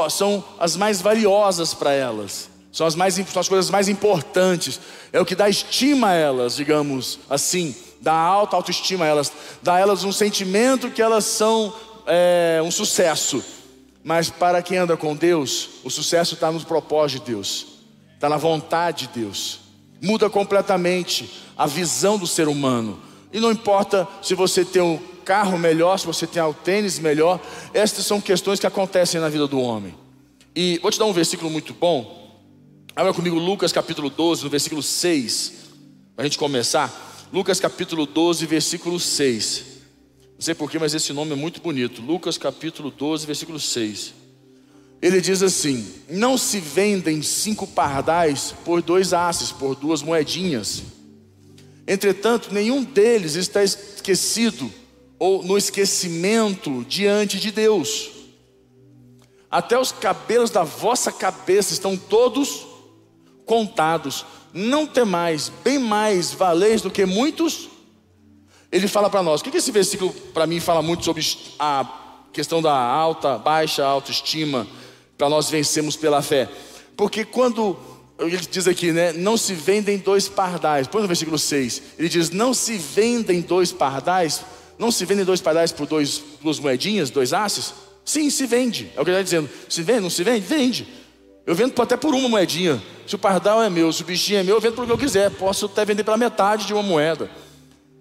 são 0.09 0.43
as 0.59 0.75
mais 0.75 0.99
valiosas 1.01 1.73
para 1.73 1.93
elas. 1.93 2.49
São 2.71 2.87
as, 2.87 2.95
mais, 2.95 3.15
são 3.15 3.39
as 3.39 3.49
coisas 3.49 3.69
mais 3.69 3.87
importantes. 3.87 4.79
É 5.13 5.21
o 5.21 5.25
que 5.25 5.35
dá 5.35 5.47
estima 5.47 6.09
a 6.09 6.13
elas, 6.13 6.55
digamos 6.55 7.19
assim 7.29 7.75
dá 8.01 8.13
alta 8.13 8.55
autoestima 8.55 9.05
a 9.05 9.07
elas, 9.07 9.31
dá 9.61 9.75
a 9.75 9.79
elas 9.79 10.03
um 10.03 10.11
sentimento 10.11 10.89
que 10.89 11.01
elas 11.01 11.23
são 11.23 11.71
é, 12.07 12.59
um 12.65 12.71
sucesso. 12.71 13.43
Mas 14.03 14.31
para 14.31 14.63
quem 14.63 14.79
anda 14.79 14.97
com 14.97 15.15
Deus, 15.15 15.69
o 15.83 15.89
sucesso 15.91 16.33
está 16.33 16.51
no 16.51 16.59
propósito 16.65 17.25
de 17.25 17.31
Deus, 17.33 17.67
está 18.15 18.27
na 18.27 18.37
vontade 18.37 19.07
de 19.07 19.21
Deus. 19.21 19.59
Muda 20.01 20.27
completamente 20.27 21.43
a 21.55 21.67
visão 21.67 22.17
do 22.17 22.25
ser 22.25 22.47
humano. 22.47 22.99
E 23.31 23.39
não 23.39 23.51
importa 23.51 24.07
se 24.23 24.33
você 24.33 24.65
tem 24.65 24.81
um 24.81 24.99
carro 25.21 25.57
melhor, 25.57 25.97
se 25.97 26.05
você 26.05 26.27
tem 26.27 26.41
o 26.41 26.53
tênis 26.53 26.99
melhor, 26.99 27.39
estas 27.73 28.05
são 28.05 28.19
questões 28.19 28.59
que 28.59 28.67
acontecem 28.67 29.21
na 29.21 29.29
vida 29.29 29.47
do 29.47 29.59
homem. 29.59 29.95
E 30.55 30.79
vou 30.79 30.91
te 30.91 30.99
dar 30.99 31.05
um 31.05 31.13
versículo 31.13 31.49
muito 31.49 31.73
bom. 31.73 32.39
Abra 32.95 33.13
comigo 33.13 33.37
Lucas 33.37 33.71
capítulo 33.71 34.09
12, 34.09 34.43
no 34.43 34.49
versículo 34.49 34.83
6, 34.83 35.53
para 36.15 36.23
a 36.23 36.27
gente 36.27 36.37
começar. 36.37 37.29
Lucas 37.31 37.59
capítulo 37.59 38.05
12, 38.05 38.45
versículo 38.45 38.99
6. 38.99 39.63
Não 40.33 40.41
sei 40.41 40.53
porquê, 40.53 40.77
mas 40.77 40.93
esse 40.93 41.13
nome 41.13 41.31
é 41.31 41.35
muito 41.35 41.61
bonito. 41.61 42.01
Lucas 42.01 42.37
capítulo 42.37 42.91
12, 42.91 43.25
versículo 43.25 43.59
6. 43.59 44.13
Ele 45.01 45.21
diz 45.21 45.41
assim: 45.41 45.85
Não 46.09 46.37
se 46.37 46.59
vendem 46.59 47.21
cinco 47.21 47.65
pardais 47.65 48.53
por 48.65 48.81
dois 48.81 49.13
asses, 49.13 49.51
por 49.51 49.75
duas 49.75 50.01
moedinhas. 50.01 50.83
Entretanto, 51.87 52.53
nenhum 52.53 52.83
deles 52.83 53.35
está 53.35 53.63
esquecido 53.63 54.71
ou 55.21 55.43
no 55.43 55.55
esquecimento 55.55 56.83
diante 56.85 57.39
de 57.39 57.51
Deus. 57.51 58.09
Até 59.51 59.77
os 59.77 59.91
cabelos 59.91 60.49
da 60.49 60.63
vossa 60.63 61.11
cabeça 61.11 61.73
estão 61.73 61.95
todos 61.95 62.65
contados 63.45 64.25
não 64.51 64.87
temais, 64.87 65.51
bem 65.63 65.77
mais 65.77 66.31
valeis 66.31 66.81
do 66.81 66.89
que 66.89 67.05
muitos. 67.05 67.69
Ele 68.71 68.87
fala 68.87 69.11
para 69.11 69.21
nós, 69.21 69.41
o 69.41 69.43
que 69.43 69.55
esse 69.55 69.69
versículo 69.69 70.11
para 70.33 70.47
mim 70.47 70.59
fala 70.59 70.81
muito 70.81 71.05
sobre 71.05 71.23
a 71.59 71.85
questão 72.33 72.59
da 72.59 72.73
alta, 72.73 73.37
baixa 73.37 73.85
autoestima, 73.85 74.65
para 75.19 75.29
nós 75.29 75.51
vencermos 75.51 75.95
pela 75.95 76.23
fé. 76.23 76.49
Porque 76.97 77.23
quando 77.23 77.77
ele 78.17 78.37
diz 78.37 78.67
aqui, 78.67 78.91
né, 78.91 79.13
não 79.13 79.37
se 79.37 79.53
vendem 79.53 79.99
dois 79.99 80.27
pardais. 80.27 80.87
Põe 80.87 81.03
no 81.03 81.07
versículo 81.07 81.37
6. 81.37 81.81
Ele 81.99 82.09
diz: 82.09 82.31
"Não 82.31 82.55
se 82.55 82.75
vendem 82.75 83.41
dois 83.41 83.71
pardais, 83.71 84.41
não 84.81 84.91
se 84.91 85.05
vendem 85.05 85.23
dois 85.23 85.39
pardais 85.39 85.71
por 85.71 85.87
dois, 85.87 86.21
duas 86.41 86.59
moedinhas, 86.59 87.09
dois 87.09 87.31
asses?" 87.31 87.73
Sim, 88.03 88.29
se 88.29 88.45
vende. 88.45 88.91
É 88.95 89.01
o 89.01 89.03
que 89.03 89.11
ele 89.11 89.19
está 89.19 89.23
dizendo. 89.23 89.49
Se 89.69 89.81
vende, 89.81 89.99
não 90.01 90.09
se 90.09 90.23
vende? 90.23 90.45
Vende. 90.45 90.87
Eu 91.45 91.55
vendo 91.55 91.79
até 91.81 91.95
por 91.95 92.13
uma 92.13 92.27
moedinha. 92.27 92.81
Se 93.07 93.15
o 93.15 93.19
pardal 93.19 93.61
é 93.61 93.69
meu, 93.69 93.91
se 93.91 94.01
o 94.01 94.05
bichinho 94.05 94.39
é 94.39 94.43
meu, 94.43 94.55
eu 94.55 94.61
vendo 94.61 94.75
por 94.75 94.85
que 94.85 94.91
eu 94.91 94.97
quiser. 94.97 95.29
Posso 95.31 95.65
até 95.65 95.85
vender 95.85 96.03
pela 96.03 96.17
metade 96.17 96.65
de 96.65 96.73
uma 96.73 96.83
moeda. 96.83 97.29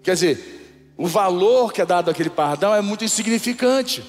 Quer 0.03 0.13
dizer, 0.13 0.93
o 0.97 1.07
valor 1.07 1.71
que 1.73 1.81
é 1.81 1.85
dado 1.85 2.09
àquele 2.09 2.29
pardal 2.29 2.75
é 2.75 2.81
muito 2.81 3.03
insignificante. 3.03 4.03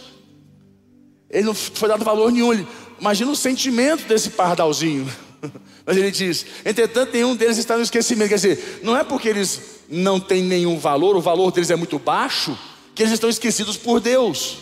Ele 1.31 1.45
não 1.45 1.55
foi 1.55 1.88
dado 1.88 2.05
valor 2.05 2.31
nenhum. 2.31 2.67
Imagina 3.00 3.31
o 3.31 3.37
sentimento 3.37 4.07
desse 4.07 4.31
pardalzinho. 4.31 5.11
Mas 5.85 5.97
ele 5.97 6.11
diz: 6.11 6.47
entretanto, 6.64 7.12
nenhum 7.12 7.35
deles 7.35 7.59
está 7.59 7.76
no 7.76 7.83
esquecimento. 7.83 8.29
Quer 8.29 8.35
dizer, 8.37 8.81
não 8.83 8.97
é 8.97 9.02
porque 9.02 9.29
eles 9.29 9.72
não 9.93 10.19
têm 10.19 10.43
nenhum 10.43 10.79
valor, 10.79 11.15
o 11.17 11.21
valor 11.21 11.53
deles 11.53 11.71
é 11.71 11.77
muito 11.77 11.99
baixo, 11.99 12.59
que 12.95 13.03
eles 13.03 13.13
estão 13.13 13.29
esquecidos 13.29 13.77
por 13.77 14.01
Deus. 14.01 14.57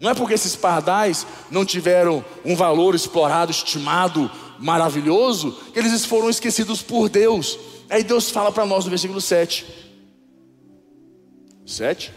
Não 0.00 0.10
é 0.10 0.14
porque 0.14 0.34
esses 0.34 0.56
pardais 0.56 1.24
não 1.50 1.64
tiveram 1.64 2.24
um 2.44 2.56
valor 2.56 2.96
explorado, 2.96 3.52
estimado, 3.52 4.28
maravilhoso, 4.58 5.52
que 5.72 5.78
eles 5.78 6.04
foram 6.04 6.28
esquecidos 6.28 6.82
por 6.82 7.08
Deus. 7.08 7.56
Aí 7.88 8.02
Deus 8.02 8.28
fala 8.28 8.50
para 8.50 8.66
nós 8.66 8.84
no 8.84 8.90
versículo 8.90 9.20
7. 9.20 9.64
7. 11.64 12.12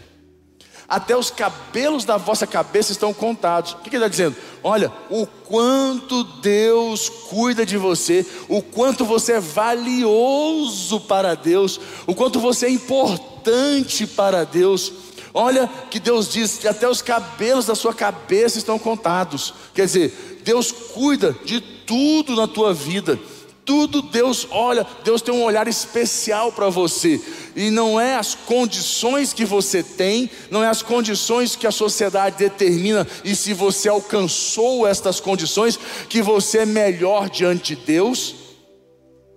Até 0.88 1.16
os 1.16 1.30
cabelos 1.30 2.04
da 2.04 2.16
vossa 2.16 2.46
cabeça 2.46 2.92
estão 2.92 3.14
contados. 3.14 3.72
O 3.72 3.76
que 3.78 3.88
ele 3.88 3.96
está 3.96 4.08
dizendo? 4.08 4.36
Olha, 4.62 4.92
o 5.10 5.26
quanto 5.26 6.22
Deus 6.40 7.08
cuida 7.08 7.64
de 7.64 7.76
você, 7.76 8.26
o 8.48 8.62
quanto 8.62 9.04
você 9.04 9.34
é 9.34 9.40
valioso 9.40 11.00
para 11.00 11.34
Deus, 11.34 11.80
o 12.06 12.14
quanto 12.14 12.38
você 12.38 12.66
é 12.66 12.70
importante 12.70 14.06
para 14.06 14.44
Deus. 14.44 14.92
Olha 15.34 15.68
que 15.90 15.98
Deus 15.98 16.30
diz 16.30 16.58
que 16.58 16.68
até 16.68 16.86
os 16.86 17.00
cabelos 17.00 17.66
da 17.66 17.74
sua 17.74 17.94
cabeça 17.94 18.58
estão 18.58 18.78
contados. 18.78 19.54
Quer 19.74 19.86
dizer, 19.86 20.40
Deus 20.44 20.70
cuida 20.70 21.34
de 21.44 21.60
tudo 21.60 22.36
na 22.36 22.46
tua 22.46 22.74
vida. 22.74 23.18
Tudo 23.64 24.02
Deus 24.02 24.46
olha, 24.50 24.86
Deus 25.04 25.22
tem 25.22 25.32
um 25.32 25.42
olhar 25.42 25.68
especial 25.68 26.50
para 26.52 26.68
você. 26.68 27.20
E 27.54 27.70
não 27.70 28.00
é 28.00 28.16
as 28.16 28.34
condições 28.34 29.32
que 29.32 29.44
você 29.44 29.82
tem, 29.82 30.30
não 30.50 30.64
é 30.64 30.68
as 30.68 30.82
condições 30.82 31.54
que 31.54 31.66
a 31.66 31.72
sociedade 31.72 32.36
determina, 32.38 33.06
e 33.24 33.36
se 33.36 33.52
você 33.54 33.88
alcançou 33.88 34.86
estas 34.86 35.20
condições, 35.20 35.78
que 36.08 36.22
você 36.22 36.58
é 36.58 36.66
melhor 36.66 37.30
diante 37.30 37.76
de 37.76 37.82
Deus, 37.84 38.34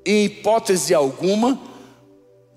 em 0.06 0.26
hipótese 0.26 0.94
alguma. 0.94 1.60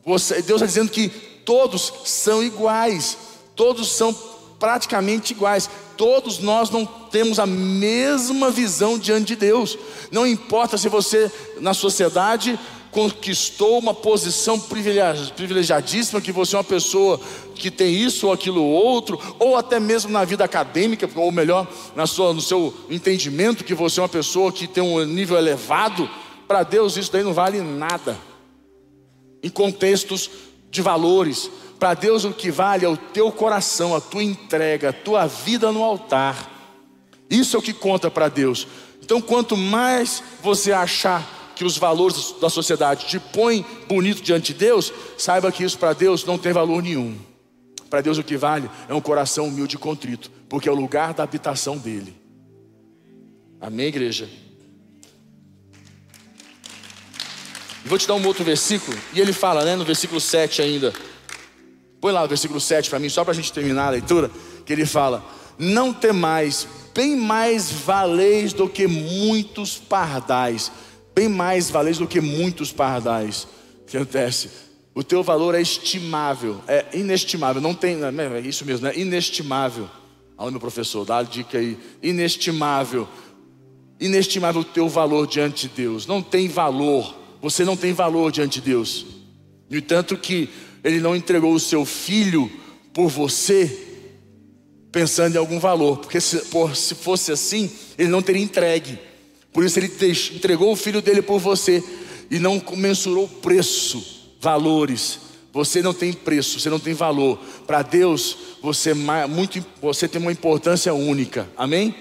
Você, 0.04 0.40
Deus 0.42 0.62
está 0.62 0.66
dizendo 0.66 0.90
que 0.90 1.08
todos 1.44 1.92
são 2.04 2.42
iguais 2.42 3.28
todos 3.58 3.90
são 3.90 4.14
praticamente 4.60 5.32
iguais. 5.32 5.68
Todos 5.96 6.38
nós 6.38 6.70
não 6.70 6.86
temos 7.10 7.38
a 7.38 7.46
mesma 7.46 8.50
visão 8.50 8.98
diante 8.98 9.28
de 9.28 9.36
Deus. 9.36 9.78
Não 10.10 10.26
importa 10.26 10.78
se 10.78 10.88
você 10.88 11.30
na 11.60 11.74
sociedade 11.74 12.58
conquistou 12.90 13.78
uma 13.78 13.92
posição 13.92 14.58
privilegiadíssima, 14.58 16.20
que 16.20 16.32
você 16.32 16.56
é 16.56 16.58
uma 16.58 16.64
pessoa 16.64 17.20
que 17.54 17.70
tem 17.70 17.94
isso 17.94 18.26
ou 18.26 18.32
aquilo 18.32 18.62
ou 18.62 18.70
outro, 18.70 19.20
ou 19.38 19.56
até 19.56 19.78
mesmo 19.78 20.10
na 20.10 20.24
vida 20.24 20.44
acadêmica, 20.44 21.08
ou 21.14 21.30
melhor, 21.30 21.66
na 21.94 22.06
sua, 22.06 22.32
no 22.32 22.40
seu 22.40 22.74
entendimento, 22.88 23.64
que 23.64 23.74
você 23.74 24.00
é 24.00 24.02
uma 24.02 24.08
pessoa 24.08 24.52
que 24.52 24.66
tem 24.66 24.82
um 24.82 25.04
nível 25.04 25.36
elevado, 25.36 26.08
para 26.46 26.62
Deus 26.62 26.96
isso 26.96 27.12
daí 27.12 27.22
não 27.22 27.34
vale 27.34 27.60
nada. 27.60 28.16
Em 29.42 29.50
contextos 29.50 30.30
de 30.70 30.80
valores, 30.80 31.50
para 31.78 31.94
Deus 31.94 32.24
o 32.24 32.32
que 32.32 32.50
vale 32.50 32.84
é 32.84 32.88
o 32.88 32.96
teu 32.96 33.30
coração, 33.30 33.94
a 33.94 34.00
tua 34.00 34.22
entrega, 34.22 34.88
a 34.88 34.92
tua 34.92 35.26
vida 35.26 35.70
no 35.70 35.84
altar. 35.84 36.57
Isso 37.30 37.56
é 37.56 37.58
o 37.58 37.62
que 37.62 37.72
conta 37.72 38.10
para 38.10 38.28
Deus. 38.28 38.66
Então, 39.02 39.20
quanto 39.20 39.56
mais 39.56 40.22
você 40.42 40.72
achar 40.72 41.52
que 41.54 41.64
os 41.64 41.76
valores 41.76 42.34
da 42.40 42.48
sociedade 42.48 43.06
te 43.06 43.18
põem 43.18 43.64
bonito 43.88 44.22
diante 44.22 44.52
de 44.52 44.60
Deus, 44.60 44.92
saiba 45.16 45.50
que 45.50 45.64
isso 45.64 45.78
para 45.78 45.92
Deus 45.92 46.24
não 46.24 46.38
tem 46.38 46.52
valor 46.52 46.82
nenhum. 46.82 47.18
Para 47.90 48.00
Deus 48.00 48.18
o 48.18 48.22
que 48.22 48.36
vale 48.36 48.70
é 48.88 48.94
um 48.94 49.00
coração 49.00 49.48
humilde 49.48 49.76
e 49.76 49.78
contrito, 49.78 50.30
porque 50.48 50.68
é 50.68 50.72
o 50.72 50.74
lugar 50.74 51.14
da 51.14 51.22
habitação 51.22 51.76
dele. 51.76 52.14
Amém, 53.60 53.86
igreja? 53.86 54.28
Vou 57.84 57.98
te 57.98 58.06
dar 58.06 58.14
um 58.14 58.26
outro 58.26 58.44
versículo, 58.44 58.96
e 59.14 59.20
ele 59.20 59.32
fala, 59.32 59.64
né, 59.64 59.74
no 59.74 59.84
versículo 59.84 60.20
7 60.20 60.60
ainda. 60.60 60.92
Põe 62.00 62.12
lá 62.12 62.22
o 62.22 62.28
versículo 62.28 62.60
7 62.60 62.90
para 62.90 62.98
mim, 62.98 63.08
só 63.08 63.24
para 63.24 63.32
a 63.32 63.34
gente 63.34 63.52
terminar 63.52 63.86
a 63.86 63.90
leitura, 63.90 64.30
que 64.64 64.72
ele 64.72 64.86
fala: 64.86 65.24
Não 65.58 65.92
temais, 65.92 66.66
bem 66.94 67.16
mais 67.16 67.70
valeis 67.70 68.52
do 68.52 68.68
que 68.68 68.86
muitos 68.86 69.76
pardais, 69.76 70.70
bem 71.14 71.28
mais 71.28 71.70
valeis 71.70 71.98
do 71.98 72.06
que 72.06 72.20
muitos 72.20 72.72
pardais. 72.72 73.48
O 73.82 73.86
que 73.86 73.96
acontece? 73.96 74.50
O 74.94 75.02
teu 75.02 75.22
valor 75.22 75.54
é 75.54 75.60
estimável, 75.60 76.60
é 76.66 76.86
inestimável, 76.94 77.60
não 77.62 77.74
tem, 77.74 77.98
é 78.02 78.40
isso 78.40 78.64
mesmo, 78.64 78.86
é 78.86 78.98
inestimável. 78.98 79.88
Olha 80.36 80.52
meu 80.52 80.60
professor, 80.60 81.04
dá 81.04 81.18
a 81.18 81.22
dica 81.22 81.58
aí, 81.58 81.78
inestimável 82.02 83.08
inestimável 84.00 84.60
o 84.60 84.64
teu 84.64 84.88
valor 84.88 85.26
diante 85.26 85.68
de 85.68 85.74
Deus. 85.74 86.06
Não 86.06 86.22
tem 86.22 86.48
valor. 86.48 87.14
Você 87.40 87.64
não 87.64 87.76
tem 87.76 87.92
valor 87.92 88.30
diante 88.30 88.60
de 88.60 88.70
Deus. 88.70 89.06
No 89.68 89.76
entanto 89.76 90.16
que 90.16 90.48
ele 90.82 91.00
não 91.00 91.14
entregou 91.14 91.52
o 91.52 91.60
seu 91.60 91.84
filho 91.84 92.50
por 92.92 93.08
você 93.08 93.87
pensando 94.90 95.34
em 95.34 95.38
algum 95.38 95.58
valor, 95.58 95.98
porque 95.98 96.20
se, 96.20 96.38
por, 96.46 96.74
se 96.74 96.94
fosse 96.94 97.32
assim, 97.32 97.70
ele 97.96 98.08
não 98.08 98.22
teria 98.22 98.42
entregue. 98.42 98.98
Por 99.52 99.64
isso 99.64 99.78
ele 99.78 99.90
entregou 100.34 100.72
o 100.72 100.76
filho 100.76 101.02
dele 101.02 101.22
por 101.22 101.38
você 101.38 101.82
e 102.30 102.38
não 102.38 102.62
mensurou 102.76 103.28
preço, 103.28 104.34
valores. 104.40 105.20
Você 105.52 105.82
não 105.82 105.94
tem 105.94 106.12
preço, 106.12 106.60
você 106.60 106.70
não 106.70 106.78
tem 106.78 106.94
valor. 106.94 107.38
Para 107.66 107.82
Deus, 107.82 108.36
você, 108.62 108.94
muito, 108.94 109.64
você 109.80 110.06
tem 110.06 110.20
uma 110.20 110.32
importância 110.32 110.92
única. 110.94 111.48
Amém? 111.56 111.94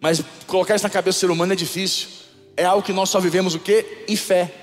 Mas 0.00 0.22
colocar 0.46 0.76
isso 0.76 0.84
na 0.84 0.90
cabeça 0.90 1.18
do 1.18 1.20
ser 1.20 1.30
humano 1.30 1.52
é 1.52 1.56
difícil. 1.56 2.08
É 2.56 2.64
algo 2.64 2.84
que 2.84 2.92
nós 2.92 3.08
só 3.08 3.18
vivemos 3.18 3.54
o 3.54 3.58
que? 3.58 4.04
Em 4.06 4.16
fé. 4.16 4.54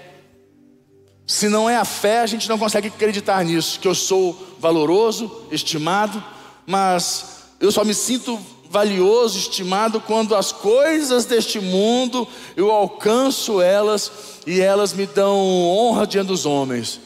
Se 1.28 1.50
não 1.50 1.70
é 1.70 1.76
a 1.76 1.86
fé, 1.86 2.20
a 2.20 2.28
gente 2.28 2.48
não 2.48 2.58
consegue 2.58 2.88
acreditar 2.88 3.44
nisso, 3.44 3.80
que 3.80 3.88
eu 3.88 3.96
sou 3.96 4.56
valoroso, 4.60 5.48
estimado, 5.52 6.24
mas 6.66 7.44
eu 7.60 7.72
só 7.72 7.84
me 7.84 7.94
sinto 7.94 8.40
valioso, 8.70 9.38
estimado 9.38 10.02
quando 10.02 10.36
as 10.36 10.52
coisas 10.52 11.26
deste 11.26 11.60
mundo 11.60 12.28
eu 12.58 12.72
alcanço 12.72 13.62
elas 13.62 14.12
e 14.46 14.60
elas 14.60 14.94
me 14.94 15.06
dão 15.06 15.38
honra 15.38 16.06
diante 16.06 16.28
dos 16.28 16.46
homens. 16.46 17.00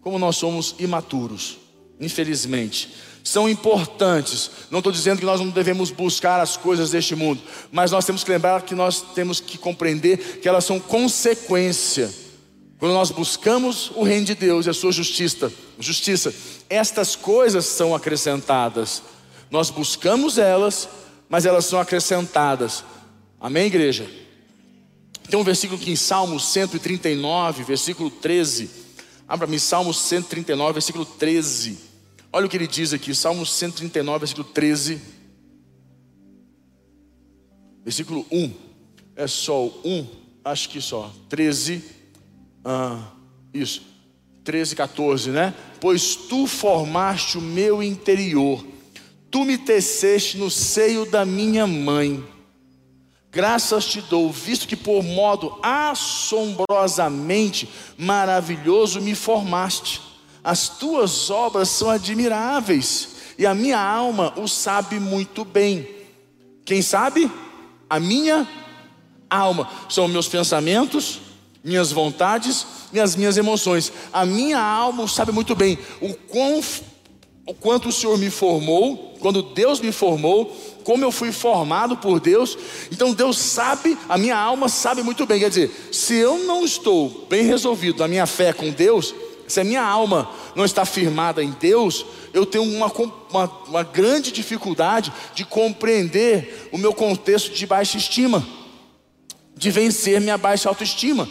Como 0.00 0.18
nós 0.18 0.36
somos 0.36 0.74
imaturos, 0.78 1.58
infelizmente 2.00 2.90
são 3.24 3.48
importantes. 3.48 4.50
Não 4.70 4.80
estou 4.80 4.92
dizendo 4.92 5.20
que 5.20 5.24
nós 5.24 5.40
não 5.40 5.50
devemos 5.50 5.90
buscar 5.90 6.40
as 6.40 6.56
coisas 6.56 6.90
deste 6.90 7.14
mundo, 7.14 7.40
mas 7.70 7.90
nós 7.90 8.04
temos 8.04 8.24
que 8.24 8.30
lembrar 8.30 8.62
que 8.62 8.74
nós 8.74 9.00
temos 9.14 9.40
que 9.40 9.56
compreender 9.56 10.40
que 10.40 10.48
elas 10.48 10.64
são 10.64 10.80
consequência. 10.80 12.12
Quando 12.78 12.92
nós 12.92 13.10
buscamos 13.12 13.92
o 13.94 14.02
reino 14.02 14.26
de 14.26 14.34
Deus 14.34 14.66
e 14.66 14.70
a 14.70 14.74
sua 14.74 14.90
justiça, 14.90 15.52
justiça, 15.78 16.34
estas 16.68 17.16
coisas 17.16 17.66
são 17.66 17.94
acrescentadas. 17.94 19.02
Nós 19.50 19.70
buscamos 19.70 20.38
elas, 20.38 20.88
mas 21.28 21.46
elas 21.46 21.66
são 21.66 21.78
acrescentadas. 21.78 22.84
Amém, 23.40 23.66
igreja? 23.66 24.08
Tem 25.28 25.38
um 25.38 25.44
versículo 25.44 25.80
aqui 25.80 25.90
em 25.90 25.96
Salmos 25.96 26.46
139, 26.46 27.64
versículo 27.64 28.10
13. 28.10 28.70
Abra 29.26 29.46
me 29.46 29.58
Salmos 29.58 29.98
139, 29.98 30.72
versículo 30.74 31.04
13. 31.04 31.78
Olha 32.32 32.46
o 32.46 32.48
que 32.48 32.56
ele 32.56 32.66
diz 32.66 32.94
aqui, 32.94 33.14
Salmo 33.14 33.44
139, 33.44 34.18
versículo 34.20 34.48
13. 34.48 35.00
Versículo 37.84 38.26
1. 38.30 38.52
É 39.14 39.26
só 39.26 39.66
o 39.66 39.80
1, 39.84 40.06
acho 40.44 40.68
que 40.70 40.80
só. 40.80 41.12
13. 41.28 41.84
Ah, 42.64 43.10
isso. 43.52 43.91
13, 44.44 44.76
14, 44.76 45.30
né? 45.30 45.52
Pois 45.80 46.14
tu 46.16 46.46
formaste 46.46 47.38
o 47.38 47.40
meu 47.40 47.82
interior, 47.82 48.62
tu 49.30 49.44
me 49.44 49.56
teceste 49.58 50.38
no 50.38 50.50
seio 50.50 51.06
da 51.06 51.24
minha 51.24 51.66
mãe. 51.66 52.22
Graças 53.30 53.86
te 53.86 54.02
dou, 54.02 54.30
visto 54.30 54.68
que 54.68 54.76
por 54.76 55.02
modo 55.02 55.58
assombrosamente 55.62 57.66
maravilhoso 57.96 59.00
me 59.00 59.14
formaste 59.14 60.12
as 60.44 60.68
tuas 60.68 61.30
obras 61.30 61.68
são 61.68 61.88
admiráveis, 61.88 63.10
e 63.38 63.46
a 63.46 63.54
minha 63.54 63.78
alma 63.78 64.34
o 64.36 64.48
sabe 64.48 64.98
muito 64.98 65.44
bem. 65.44 65.88
Quem 66.64 66.82
sabe? 66.82 67.30
A 67.88 68.00
minha 68.00 68.48
alma. 69.30 69.68
São 69.88 70.08
meus 70.08 70.28
pensamentos, 70.28 71.20
minhas 71.64 71.92
vontades 71.92 72.66
e 72.92 73.00
as 73.00 73.14
minhas 73.14 73.36
emoções. 73.36 73.92
A 74.12 74.26
minha 74.26 74.60
alma 74.60 75.06
sabe 75.06 75.32
muito 75.32 75.54
bem 75.54 75.78
o, 76.00 76.12
quão, 76.14 76.60
o 77.46 77.54
quanto 77.54 77.88
o 77.88 77.92
Senhor 77.92 78.18
me 78.18 78.30
formou, 78.30 79.14
quando 79.20 79.42
Deus 79.42 79.80
me 79.80 79.92
formou, 79.92 80.54
como 80.82 81.04
eu 81.04 81.12
fui 81.12 81.30
formado 81.30 81.96
por 81.96 82.18
Deus. 82.18 82.58
Então 82.90 83.14
Deus 83.14 83.38
sabe, 83.38 83.96
a 84.08 84.18
minha 84.18 84.36
alma 84.36 84.68
sabe 84.68 85.02
muito 85.02 85.24
bem. 85.24 85.40
Quer 85.40 85.48
dizer, 85.48 85.88
se 85.92 86.14
eu 86.14 86.38
não 86.38 86.64
estou 86.64 87.26
bem 87.30 87.44
resolvido 87.44 88.00
na 88.00 88.08
minha 88.08 88.26
fé 88.26 88.52
com 88.52 88.70
Deus, 88.70 89.14
se 89.46 89.60
a 89.60 89.64
minha 89.64 89.82
alma 89.82 90.28
não 90.56 90.64
está 90.64 90.84
firmada 90.84 91.42
em 91.42 91.50
Deus, 91.50 92.06
eu 92.32 92.46
tenho 92.46 92.64
uma, 92.64 92.90
uma, 93.30 93.44
uma 93.68 93.82
grande 93.82 94.32
dificuldade 94.32 95.12
de 95.34 95.44
compreender 95.44 96.68
o 96.72 96.78
meu 96.78 96.92
contexto 96.92 97.52
de 97.52 97.66
baixa 97.66 97.98
estima, 97.98 98.46
de 99.54 99.70
vencer 99.70 100.20
minha 100.20 100.38
baixa 100.38 100.68
autoestima. 100.68 101.28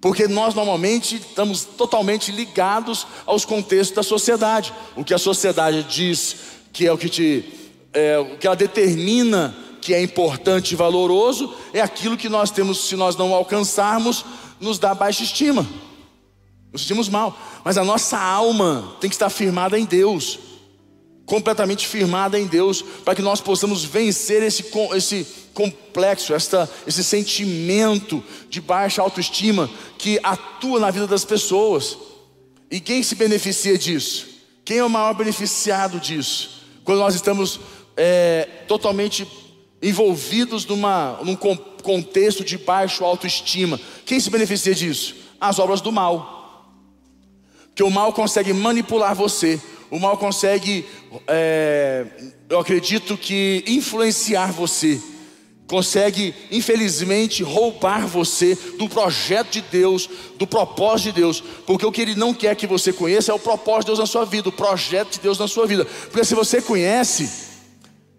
Porque 0.00 0.28
nós 0.28 0.54
normalmente 0.54 1.16
estamos 1.16 1.64
totalmente 1.64 2.30
ligados 2.30 3.06
aos 3.26 3.44
contextos 3.44 3.96
da 3.96 4.02
sociedade. 4.02 4.72
O 4.94 5.04
que 5.04 5.12
a 5.12 5.18
sociedade 5.18 5.82
diz 5.84 6.36
que 6.72 6.86
é 6.86 6.92
o 6.92 6.98
que 6.98 7.08
te, 7.08 7.44
é, 7.92 8.18
o 8.18 8.38
que 8.38 8.46
ela 8.46 8.54
determina 8.54 9.56
que 9.80 9.94
é 9.94 10.02
importante 10.02 10.72
e 10.72 10.76
valoroso, 10.76 11.54
é 11.72 11.80
aquilo 11.80 12.16
que 12.16 12.28
nós 12.28 12.50
temos, 12.50 12.88
se 12.88 12.96
nós 12.96 13.16
não 13.16 13.32
alcançarmos, 13.32 14.24
nos 14.60 14.78
dá 14.78 14.94
baixa 14.94 15.22
estima. 15.22 15.66
Nos 16.72 16.82
sentimos 16.82 17.08
mal, 17.08 17.36
mas 17.64 17.78
a 17.78 17.84
nossa 17.84 18.18
alma 18.18 18.96
tem 19.00 19.08
que 19.08 19.16
estar 19.16 19.30
firmada 19.30 19.78
em 19.78 19.84
Deus, 19.84 20.38
completamente 21.28 21.86
firmada 21.86 22.40
em 22.40 22.46
Deus, 22.46 22.82
para 23.04 23.14
que 23.14 23.20
nós 23.20 23.40
possamos 23.40 23.84
vencer 23.84 24.42
esse, 24.42 24.64
esse 24.96 25.26
complexo, 25.52 26.34
esta, 26.34 26.68
esse 26.86 27.04
sentimento 27.04 28.24
de 28.48 28.60
baixa 28.60 29.02
autoestima 29.02 29.70
que 29.98 30.18
atua 30.22 30.80
na 30.80 30.90
vida 30.90 31.06
das 31.06 31.26
pessoas. 31.26 31.98
E 32.70 32.80
quem 32.80 33.02
se 33.02 33.14
beneficia 33.14 33.76
disso? 33.76 34.26
Quem 34.64 34.78
é 34.78 34.84
o 34.84 34.88
maior 34.88 35.12
beneficiado 35.12 36.00
disso? 36.00 36.62
Quando 36.82 37.00
nós 37.00 37.14
estamos 37.14 37.60
é, 37.94 38.48
totalmente 38.66 39.28
envolvidos 39.82 40.64
numa, 40.64 41.20
num 41.22 41.36
contexto 41.36 42.42
de 42.42 42.56
baixa 42.56 43.04
autoestima, 43.04 43.78
quem 44.06 44.18
se 44.18 44.30
beneficia 44.30 44.74
disso? 44.74 45.14
As 45.38 45.58
obras 45.58 45.82
do 45.82 45.92
mal 45.92 46.38
que 47.78 47.82
o 47.84 47.90
mal 47.90 48.12
consegue 48.12 48.52
manipular 48.52 49.14
você, 49.14 49.62
o 49.90 49.98
mal 49.98 50.16
consegue, 50.16 50.84
é, 51.26 52.06
eu 52.48 52.58
acredito 52.58 53.16
que 53.16 53.64
influenciar 53.66 54.52
você, 54.52 55.00
consegue, 55.66 56.34
infelizmente, 56.50 57.42
roubar 57.42 58.06
você 58.06 58.54
do 58.78 58.88
projeto 58.88 59.52
de 59.52 59.60
Deus, 59.60 60.08
do 60.36 60.46
propósito 60.46 61.12
de 61.12 61.20
Deus, 61.20 61.42
porque 61.66 61.84
o 61.84 61.92
que 61.92 62.00
Ele 62.00 62.14
não 62.14 62.32
quer 62.32 62.56
que 62.56 62.66
você 62.66 62.92
conheça 62.92 63.32
é 63.32 63.34
o 63.34 63.38
propósito 63.38 63.80
de 63.80 63.86
Deus 63.86 63.98
na 63.98 64.06
sua 64.06 64.24
vida, 64.24 64.48
o 64.48 64.52
projeto 64.52 65.12
de 65.12 65.20
Deus 65.20 65.38
na 65.38 65.48
sua 65.48 65.66
vida, 65.66 65.84
porque 65.84 66.24
se 66.24 66.34
você 66.34 66.62
conhece, 66.62 67.48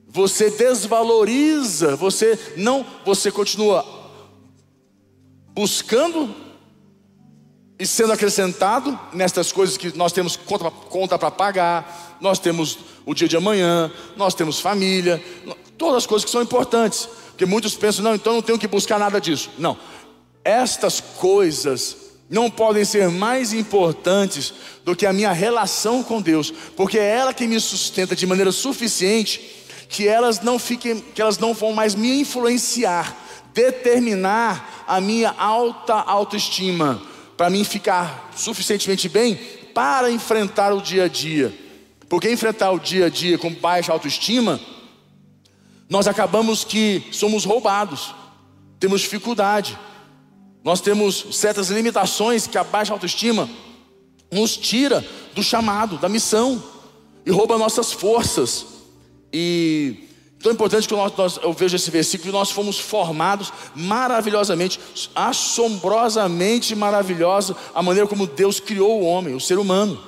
você 0.07 0.49
desvaloriza, 0.49 1.95
você 1.95 2.37
não, 2.55 2.85
você 3.05 3.31
continua 3.31 3.85
buscando 5.53 6.33
e 7.79 7.87
sendo 7.87 8.11
acrescentado 8.11 8.99
nestas 9.13 9.53
coisas 9.53 9.77
que 9.77 9.97
nós 9.97 10.11
temos 10.11 10.35
conta, 10.35 10.69
conta 10.69 11.17
para 11.17 11.31
pagar, 11.31 12.17
nós 12.19 12.37
temos 12.37 12.77
o 13.05 13.13
dia 13.13 13.27
de 13.27 13.37
amanhã, 13.37 13.89
nós 14.17 14.35
temos 14.35 14.59
família, 14.59 15.23
todas 15.77 15.99
as 15.99 16.05
coisas 16.05 16.25
que 16.25 16.29
são 16.29 16.41
importantes. 16.41 17.07
Porque 17.29 17.45
muitos 17.45 17.75
pensam, 17.75 18.03
não, 18.03 18.13
então 18.13 18.33
não 18.33 18.41
tenho 18.41 18.59
que 18.59 18.67
buscar 18.67 18.99
nada 18.99 19.21
disso. 19.21 19.49
Não, 19.57 19.77
estas 20.43 20.99
coisas 20.99 21.95
não 22.29 22.51
podem 22.51 22.83
ser 22.83 23.09
mais 23.09 23.53
importantes 23.53 24.53
do 24.83 24.93
que 24.93 25.05
a 25.05 25.13
minha 25.13 25.31
relação 25.31 26.03
com 26.03 26.21
Deus, 26.21 26.53
porque 26.75 26.99
é 26.99 27.15
ela 27.15 27.33
que 27.33 27.47
me 27.47 27.61
sustenta 27.61 28.13
de 28.13 28.27
maneira 28.27 28.51
suficiente 28.51 29.55
que 29.87 30.05
elas 30.05 30.41
não 30.41 30.59
fiquem, 30.59 30.99
que 30.99 31.21
elas 31.21 31.37
não 31.37 31.53
vão 31.53 31.71
mais 31.71 31.95
me 31.95 32.19
influenciar, 32.19 33.15
determinar 33.53 34.83
a 34.85 34.99
minha 34.99 35.33
alta 35.37 35.93
autoestima 35.93 37.08
para 37.39 37.49
mim 37.49 37.63
ficar 37.63 38.31
suficientemente 38.35 39.07
bem 39.07 39.39
para 39.73 40.11
enfrentar 40.11 40.73
o 40.73 40.81
dia 40.81 41.05
a 41.05 41.07
dia. 41.07 41.57
Porque 42.09 42.29
enfrentar 42.29 42.69
o 42.71 42.77
dia 42.77 43.05
a 43.05 43.09
dia 43.09 43.37
com 43.37 43.49
baixa 43.53 43.93
autoestima, 43.93 44.59
nós 45.87 46.05
acabamos 46.05 46.65
que 46.65 47.01
somos 47.13 47.45
roubados, 47.45 48.13
temos 48.77 48.99
dificuldade, 48.99 49.79
nós 50.65 50.81
temos 50.81 51.27
certas 51.31 51.69
limitações 51.69 52.45
que 52.45 52.57
a 52.57 52.63
baixa 52.65 52.91
autoestima 52.91 53.49
nos 54.29 54.57
tira 54.57 54.99
do 55.33 55.41
chamado, 55.41 55.97
da 55.97 56.09
missão 56.09 56.61
e 57.25 57.31
rouba 57.31 57.57
nossas 57.57 57.93
forças. 57.93 58.65
E 59.31 60.08
tão 60.41 60.51
importante 60.51 60.87
que 60.87 60.93
nós, 60.93 61.11
nós, 61.17 61.39
eu 61.41 61.51
vejo 61.53 61.75
esse 61.75 61.91
versículo, 61.91 62.31
nós 62.31 62.51
fomos 62.51 62.79
formados 62.79 63.51
maravilhosamente, 63.75 64.79
assombrosamente 65.13 66.75
maravilhosa 66.75 67.55
a 67.73 67.83
maneira 67.83 68.07
como 68.07 68.25
Deus 68.25 68.59
criou 68.59 69.01
o 69.01 69.05
homem, 69.05 69.35
o 69.35 69.39
ser 69.39 69.59
humano. 69.59 70.01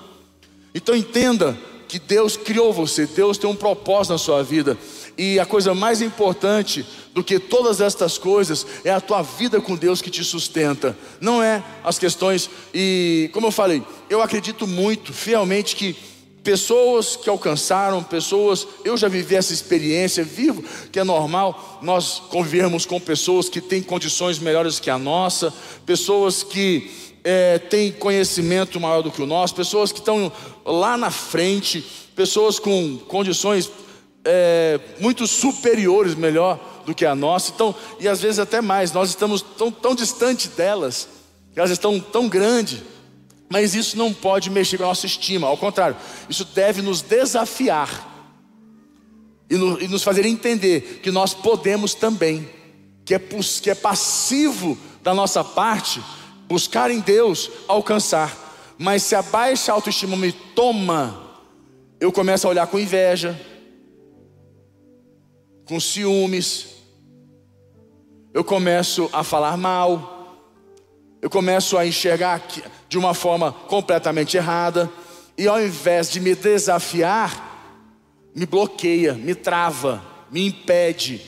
Então 0.73 0.95
entenda 0.95 1.57
que 1.87 1.99
Deus 1.99 2.37
criou 2.37 2.71
você, 2.71 3.05
Deus 3.05 3.37
tem 3.37 3.49
um 3.49 3.55
propósito 3.55 4.13
na 4.13 4.17
sua 4.17 4.41
vida. 4.41 4.77
E 5.17 5.37
a 5.37 5.45
coisa 5.45 5.73
mais 5.73 6.01
importante 6.01 6.85
do 7.13 7.21
que 7.21 7.37
todas 7.37 7.81
estas 7.81 8.17
coisas 8.17 8.65
é 8.85 8.91
a 8.91 9.01
tua 9.01 9.21
vida 9.21 9.59
com 9.59 9.75
Deus 9.75 10.01
que 10.01 10.09
te 10.09 10.23
sustenta, 10.23 10.97
não 11.19 11.43
é 11.43 11.61
as 11.83 11.99
questões. 11.99 12.49
E 12.73 13.29
como 13.33 13.47
eu 13.47 13.51
falei, 13.51 13.83
eu 14.09 14.21
acredito 14.21 14.65
muito, 14.65 15.11
fielmente, 15.11 15.75
que 15.75 15.95
pessoas 16.43 17.15
que 17.15 17.29
alcançaram, 17.29 18.03
pessoas, 18.03 18.67
eu 18.83 18.97
já 18.97 19.07
vivi 19.07 19.35
essa 19.35 19.53
experiência, 19.53 20.23
vivo, 20.23 20.63
que 20.91 20.99
é 20.99 21.03
normal 21.03 21.79
nós 21.81 22.21
convivermos 22.29 22.85
com 22.85 22.99
pessoas 22.99 23.47
que 23.47 23.61
têm 23.61 23.81
condições 23.81 24.39
melhores 24.39 24.79
que 24.79 24.89
a 24.89 24.97
nossa, 24.97 25.53
pessoas 25.85 26.41
que 26.43 26.89
é, 27.23 27.59
têm 27.59 27.91
conhecimento 27.91 28.79
maior 28.79 29.01
do 29.01 29.11
que 29.11 29.21
o 29.21 29.27
nosso, 29.27 29.53
pessoas 29.53 29.91
que 29.91 29.99
estão 29.99 30.31
lá 30.65 30.97
na 30.97 31.11
frente, 31.11 31.85
pessoas 32.15 32.57
com 32.57 32.97
condições 33.07 33.69
é, 34.25 34.79
muito 34.99 35.27
superiores, 35.27 36.15
melhor 36.15 36.59
do 36.85 36.95
que 36.95 37.05
a 37.05 37.13
nossa, 37.13 37.51
então, 37.53 37.75
e 37.99 38.07
às 38.07 38.21
vezes 38.21 38.39
até 38.39 38.61
mais, 38.61 38.91
nós 38.91 39.09
estamos 39.09 39.41
tão, 39.41 39.71
tão 39.71 39.93
distante 39.93 40.47
delas, 40.49 41.07
elas 41.55 41.69
estão 41.69 41.99
tão 41.99 42.27
grandes, 42.27 42.81
mas 43.51 43.75
isso 43.75 43.97
não 43.97 44.13
pode 44.13 44.49
mexer 44.49 44.77
com 44.77 44.85
a 44.85 44.87
nossa 44.87 45.05
estima, 45.05 45.45
ao 45.45 45.57
contrário, 45.57 45.97
isso 46.29 46.45
deve 46.45 46.81
nos 46.81 47.01
desafiar 47.01 48.07
e, 49.49 49.57
no, 49.57 49.81
e 49.81 49.89
nos 49.89 50.03
fazer 50.03 50.25
entender 50.25 51.01
que 51.03 51.11
nós 51.11 51.33
podemos 51.33 51.93
também, 51.93 52.49
que 53.03 53.13
é, 53.13 53.19
que 53.19 53.69
é 53.69 53.75
passivo 53.75 54.77
da 55.03 55.13
nossa 55.13 55.43
parte, 55.43 56.01
buscar 56.47 56.89
em 56.89 57.01
Deus 57.01 57.51
alcançar, 57.67 58.73
mas 58.77 59.03
se 59.03 59.15
a 59.15 59.21
baixa 59.21 59.73
autoestima 59.73 60.15
me 60.15 60.31
toma, 60.31 61.21
eu 61.99 62.09
começo 62.09 62.47
a 62.47 62.49
olhar 62.49 62.67
com 62.67 62.79
inveja, 62.79 63.37
com 65.65 65.77
ciúmes, 65.77 66.67
eu 68.33 68.45
começo 68.45 69.09
a 69.11 69.25
falar 69.25 69.57
mal, 69.57 70.10
eu 71.21 71.29
começo 71.29 71.77
a 71.77 71.85
enxergar 71.85 72.41
de 72.89 72.97
uma 72.97 73.13
forma 73.13 73.51
completamente 73.51 74.35
errada, 74.35 74.89
e 75.37 75.47
ao 75.47 75.61
invés 75.61 76.09
de 76.11 76.19
me 76.19 76.35
desafiar, 76.35 77.49
me 78.35 78.45
bloqueia, 78.45 79.13
me 79.13 79.35
trava, 79.35 80.03
me 80.31 80.45
impede, 80.47 81.21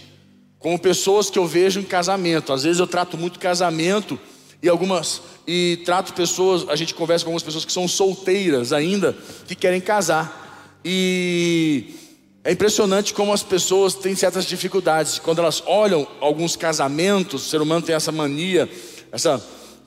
como 0.60 0.80
pessoas 0.80 1.30
que 1.30 1.38
eu 1.38 1.46
vejo 1.46 1.80
em 1.80 1.84
casamento. 1.84 2.54
Às 2.54 2.64
vezes 2.64 2.80
eu 2.80 2.88
trato 2.88 3.18
muito 3.18 3.38
casamento 3.38 4.20
e 4.62 4.70
algumas 4.70 5.22
e 5.46 5.82
trato 5.84 6.14
pessoas, 6.14 6.68
a 6.70 6.76
gente 6.76 6.94
conversa 6.94 7.26
com 7.26 7.30
algumas 7.30 7.44
pessoas 7.44 7.66
que 7.66 7.74
são 7.74 7.86
solteiras 7.86 8.72
ainda, 8.72 9.16
que 9.46 9.56
querem 9.56 9.82
casar. 9.82 10.80
E 10.86 11.96
é 12.46 12.52
impressionante 12.52 13.14
como 13.14 13.34
as 13.34 13.44
pessoas 13.44 13.94
têm 13.94 14.16
certas 14.16 14.46
dificuldades. 14.46 15.20
Quando 15.20 15.40
elas 15.40 15.62
olham 15.66 16.08
alguns 16.22 16.56
casamentos, 16.56 17.46
o 17.46 17.50
ser 17.50 17.62
humano 17.62 17.86
tem 17.86 17.94
essa 17.94 18.12
mania, 18.12 18.70
esse 19.12 19.28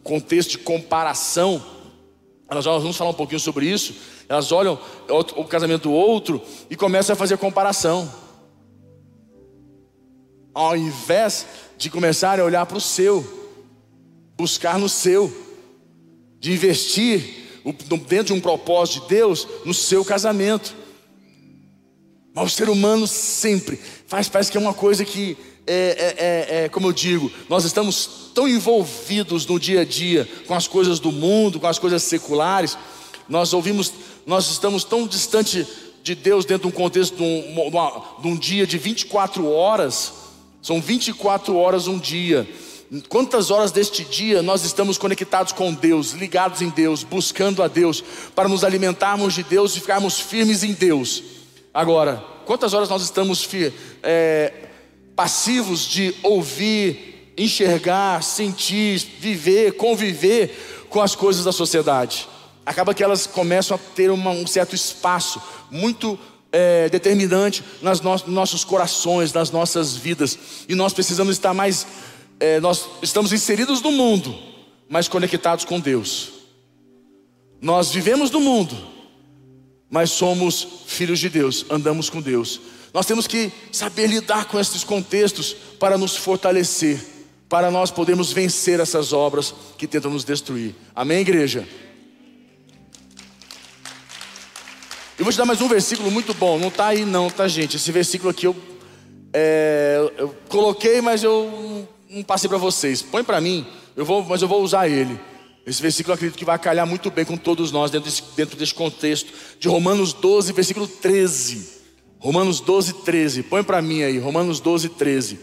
contexto 0.06 0.50
de 0.50 0.58
comparação. 0.58 1.62
Nós 2.48 2.64
vamos 2.64 2.96
falar 2.96 3.10
um 3.10 3.14
pouquinho 3.14 3.40
sobre 3.40 3.66
isso. 3.66 3.94
Elas 4.28 4.52
olham 4.52 4.78
o 5.08 5.44
casamento 5.44 5.84
do 5.84 5.92
outro 5.92 6.40
e 6.70 6.76
começam 6.76 7.12
a 7.12 7.16
fazer 7.16 7.36
comparação. 7.36 8.10
Ao 10.54 10.76
invés 10.76 11.46
de 11.76 11.90
começar 11.90 12.40
a 12.40 12.44
olhar 12.44 12.64
para 12.64 12.78
o 12.78 12.80
seu, 12.80 13.24
buscar 14.36 14.78
no 14.78 14.88
seu, 14.88 15.30
de 16.38 16.52
investir 16.52 17.44
dentro 18.08 18.26
de 18.26 18.32
um 18.32 18.40
propósito 18.40 19.02
de 19.02 19.08
Deus 19.08 19.46
no 19.64 19.74
seu 19.74 20.04
casamento. 20.04 20.74
Mas 22.32 22.52
o 22.52 22.56
ser 22.56 22.68
humano 22.68 23.06
sempre 23.06 23.78
faz, 24.06 24.28
parece 24.28 24.52
que 24.52 24.56
é 24.56 24.60
uma 24.60 24.74
coisa 24.74 25.04
que, 25.04 25.36
é, 25.66 25.74
é, 25.74 26.58
é, 26.60 26.64
é, 26.64 26.68
como 26.68 26.86
eu 26.86 26.92
digo, 26.92 27.30
nós 27.48 27.64
estamos 27.64 28.30
tão 28.32 28.46
envolvidos 28.46 29.46
no 29.46 29.58
dia 29.58 29.80
a 29.80 29.84
dia 29.84 30.28
com 30.46 30.54
as 30.54 30.68
coisas 30.68 31.00
do 31.00 31.10
mundo, 31.10 31.58
com 31.58 31.66
as 31.66 31.78
coisas 31.78 32.02
seculares, 32.04 32.78
nós 33.28 33.52
ouvimos, 33.52 33.92
nós 34.24 34.48
estamos 34.48 34.84
tão 34.84 35.06
distante 35.06 35.66
de 36.02 36.14
Deus 36.14 36.44
dentro 36.44 36.68
de 36.68 36.74
um 36.74 36.76
contexto 36.76 37.16
de 37.16 37.22
um, 37.22 38.20
de 38.22 38.28
um 38.28 38.36
dia 38.36 38.64
de 38.64 38.78
24 38.78 39.50
horas, 39.50 40.12
são 40.62 40.80
24 40.80 41.56
horas 41.56 41.88
um 41.88 41.98
dia. 41.98 42.48
Quantas 43.08 43.50
horas 43.50 43.72
deste 43.72 44.04
dia 44.04 44.42
nós 44.42 44.64
estamos 44.64 44.96
conectados 44.96 45.52
com 45.52 45.74
Deus, 45.74 46.12
ligados 46.12 46.62
em 46.62 46.68
Deus, 46.68 47.02
buscando 47.02 47.60
a 47.60 47.66
Deus, 47.66 48.04
para 48.36 48.48
nos 48.48 48.62
alimentarmos 48.62 49.34
de 49.34 49.42
Deus 49.42 49.74
e 49.74 49.80
ficarmos 49.80 50.20
firmes 50.20 50.62
em 50.62 50.72
Deus? 50.72 51.24
Agora, 51.74 52.22
quantas 52.44 52.72
horas 52.72 52.88
nós 52.88 53.02
estamos 53.02 53.48
é, 54.04 54.65
passivos 55.16 55.88
de 55.88 56.14
ouvir, 56.22 57.32
enxergar, 57.36 58.22
sentir, 58.22 58.98
viver, 59.18 59.72
conviver 59.72 60.86
com 60.90 61.00
as 61.00 61.16
coisas 61.16 61.44
da 61.44 61.52
sociedade? 61.52 62.28
Acaba 62.64 62.94
que 62.94 63.02
elas 63.02 63.26
começam 63.26 63.76
a 63.76 63.80
ter 63.94 64.10
uma, 64.10 64.30
um 64.30 64.46
certo 64.46 64.74
espaço 64.74 65.40
muito 65.70 66.18
é, 66.52 66.88
determinante 66.88 67.64
nas 67.82 68.00
no, 68.00 68.10
nos 68.10 68.26
nossos 68.26 68.64
corações, 68.64 69.32
nas 69.32 69.50
nossas 69.50 69.96
vidas, 69.96 70.38
e 70.68 70.74
nós 70.74 70.92
precisamos 70.92 71.34
estar 71.34 71.54
mais, 71.54 71.86
é, 72.38 72.60
nós 72.60 72.86
estamos 73.02 73.32
inseridos 73.32 73.80
no 73.82 73.90
mundo, 73.90 74.34
mas 74.88 75.08
conectados 75.08 75.64
com 75.64 75.80
Deus. 75.80 76.30
Nós 77.60 77.90
vivemos 77.90 78.30
no 78.30 78.40
mundo, 78.40 78.76
mas 79.90 80.10
somos 80.10 80.66
filhos 80.86 81.18
de 81.18 81.28
Deus, 81.28 81.64
andamos 81.70 82.10
com 82.10 82.20
Deus. 82.20 82.60
Nós 82.96 83.04
temos 83.04 83.26
que 83.26 83.52
saber 83.70 84.06
lidar 84.06 84.46
com 84.46 84.58
esses 84.58 84.82
contextos 84.82 85.54
para 85.78 85.98
nos 85.98 86.16
fortalecer, 86.16 86.98
para 87.46 87.70
nós 87.70 87.90
podermos 87.90 88.32
vencer 88.32 88.80
essas 88.80 89.12
obras 89.12 89.54
que 89.76 89.86
tentam 89.86 90.10
nos 90.10 90.24
destruir. 90.24 90.74
Amém, 90.94 91.18
igreja? 91.18 91.68
Eu 95.18 95.26
vou 95.26 95.30
te 95.30 95.36
dar 95.36 95.44
mais 95.44 95.60
um 95.60 95.68
versículo 95.68 96.10
muito 96.10 96.32
bom, 96.32 96.58
não 96.58 96.68
está 96.68 96.86
aí 96.86 97.04
não, 97.04 97.28
tá 97.28 97.46
gente? 97.46 97.76
Esse 97.76 97.92
versículo 97.92 98.30
aqui 98.30 98.46
eu, 98.46 98.56
é, 99.30 99.98
eu 100.16 100.34
coloquei, 100.48 101.02
mas 101.02 101.22
eu 101.22 101.86
não 102.08 102.22
passei 102.22 102.48
para 102.48 102.56
vocês. 102.56 103.02
Põe 103.02 103.22
para 103.22 103.42
mim, 103.42 103.66
eu 103.94 104.06
vou, 104.06 104.24
mas 104.24 104.40
eu 104.40 104.48
vou 104.48 104.62
usar 104.62 104.88
ele. 104.88 105.20
Esse 105.66 105.82
versículo 105.82 106.12
eu 106.12 106.14
acredito 106.14 106.38
que 106.38 106.46
vai 106.46 106.58
calhar 106.58 106.86
muito 106.86 107.10
bem 107.10 107.26
com 107.26 107.36
todos 107.36 107.70
nós 107.70 107.90
dentro 107.90 108.08
desse, 108.08 108.22
dentro 108.34 108.56
desse 108.56 108.72
contexto 108.72 109.30
de 109.60 109.68
Romanos 109.68 110.14
12, 110.14 110.50
versículo 110.54 110.88
13. 110.88 111.75
Romanos 112.18 112.60
12, 112.60 112.92
13. 113.04 113.42
Põe 113.44 113.62
para 113.62 113.82
mim 113.82 114.02
aí, 114.02 114.18
Romanos 114.18 114.60
12, 114.60 114.90
13. 114.90 115.38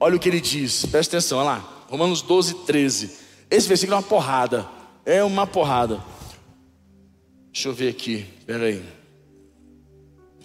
Olha 0.00 0.16
o 0.16 0.18
que 0.18 0.28
ele 0.28 0.40
diz, 0.40 0.86
presta 0.86 1.16
atenção, 1.16 1.38
olha 1.38 1.46
lá. 1.46 1.86
Romanos 1.88 2.22
12, 2.22 2.54
13. 2.66 3.10
Esse 3.50 3.66
versículo 3.66 3.94
é 3.94 3.98
uma 3.98 4.06
porrada. 4.06 4.68
É 5.04 5.24
uma 5.24 5.46
porrada. 5.46 6.02
Deixa 7.52 7.68
eu 7.68 7.72
ver 7.72 7.88
aqui, 7.88 8.26
pera 8.46 8.66
aí. 8.66 8.82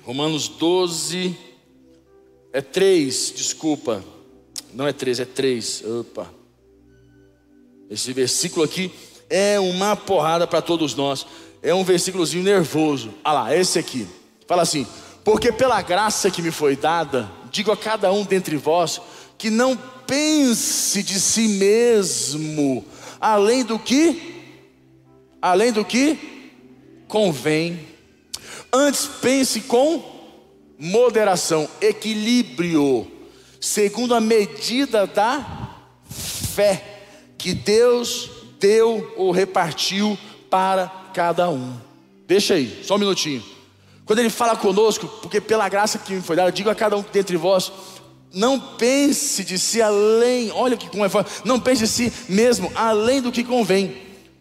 Romanos 0.04 0.48
12, 0.48 1.38
é 2.52 2.62
3, 2.62 3.34
desculpa. 3.36 4.04
Não 4.74 4.88
é 4.88 4.93
3, 4.93 5.19
é 5.19 5.26
3. 5.26 5.84
Opa. 6.00 6.28
Esse 7.89 8.12
versículo 8.13 8.65
aqui 8.65 8.91
é 9.30 9.60
uma 9.60 9.96
porrada 9.96 10.48
para 10.48 10.62
todos 10.62 10.96
nós. 10.96 11.26
É 11.62 11.74
um 11.74 11.84
versículozinho 11.84 12.43
nervoso. 12.43 13.13
Ah 13.24 13.34
lá, 13.34 13.56
esse 13.56 13.78
aqui. 13.78 14.08
Fala 14.48 14.63
assim: 14.63 14.88
Porque 15.23 15.51
pela 15.51 15.81
graça 15.81 16.29
que 16.29 16.41
me 16.41 16.51
foi 16.51 16.75
dada, 16.75 17.31
digo 17.51 17.71
a 17.71 17.77
cada 17.77 18.12
um 18.12 18.23
dentre 18.23 18.57
vós 18.57 19.01
que 19.38 19.49
não 19.49 19.77
pense 20.05 21.01
de 21.01 21.19
si 21.19 21.47
mesmo 21.47 22.86
além 23.19 23.63
do 23.63 23.79
que 23.79 24.31
além 25.41 25.71
do 25.71 25.86
que 25.86 26.17
convém. 27.07 27.79
Antes 28.71 29.05
pense 29.05 29.62
com 29.62 30.03
moderação, 30.77 31.69
equilíbrio, 31.79 33.07
segundo 33.59 34.15
a 34.15 34.19
medida 34.19 35.05
da 35.05 35.69
fé 36.09 37.01
que 37.38 37.53
Deus 37.53 38.29
deu 38.59 39.13
ou 39.15 39.31
repartiu 39.31 40.17
para 40.49 40.88
cada 41.13 41.49
um. 41.49 41.77
Deixa 42.25 42.55
aí, 42.55 42.83
só 42.83 42.95
um 42.95 42.99
minutinho. 42.99 43.52
Quando 44.05 44.19
ele 44.19 44.29
fala 44.29 44.55
conosco, 44.55 45.07
porque 45.21 45.39
pela 45.39 45.69
graça 45.69 45.97
que 45.97 46.13
me 46.13 46.21
foi 46.21 46.35
dada, 46.35 46.51
digo 46.51 46.69
a 46.69 46.75
cada 46.75 46.97
um 46.97 47.05
dentre 47.11 47.37
vós, 47.37 47.71
não 48.33 48.59
pense 48.59 49.43
de 49.43 49.59
si 49.59 49.81
além, 49.81 50.51
olha 50.51 50.75
que 50.75 50.89
como 50.89 51.05
é 51.05 51.09
forte, 51.09 51.31
não 51.45 51.59
pense 51.59 51.83
de 51.83 51.87
si 51.87 52.11
mesmo 52.27 52.71
além 52.75 53.21
do 53.21 53.31
que 53.31 53.43
convém. 53.43 53.95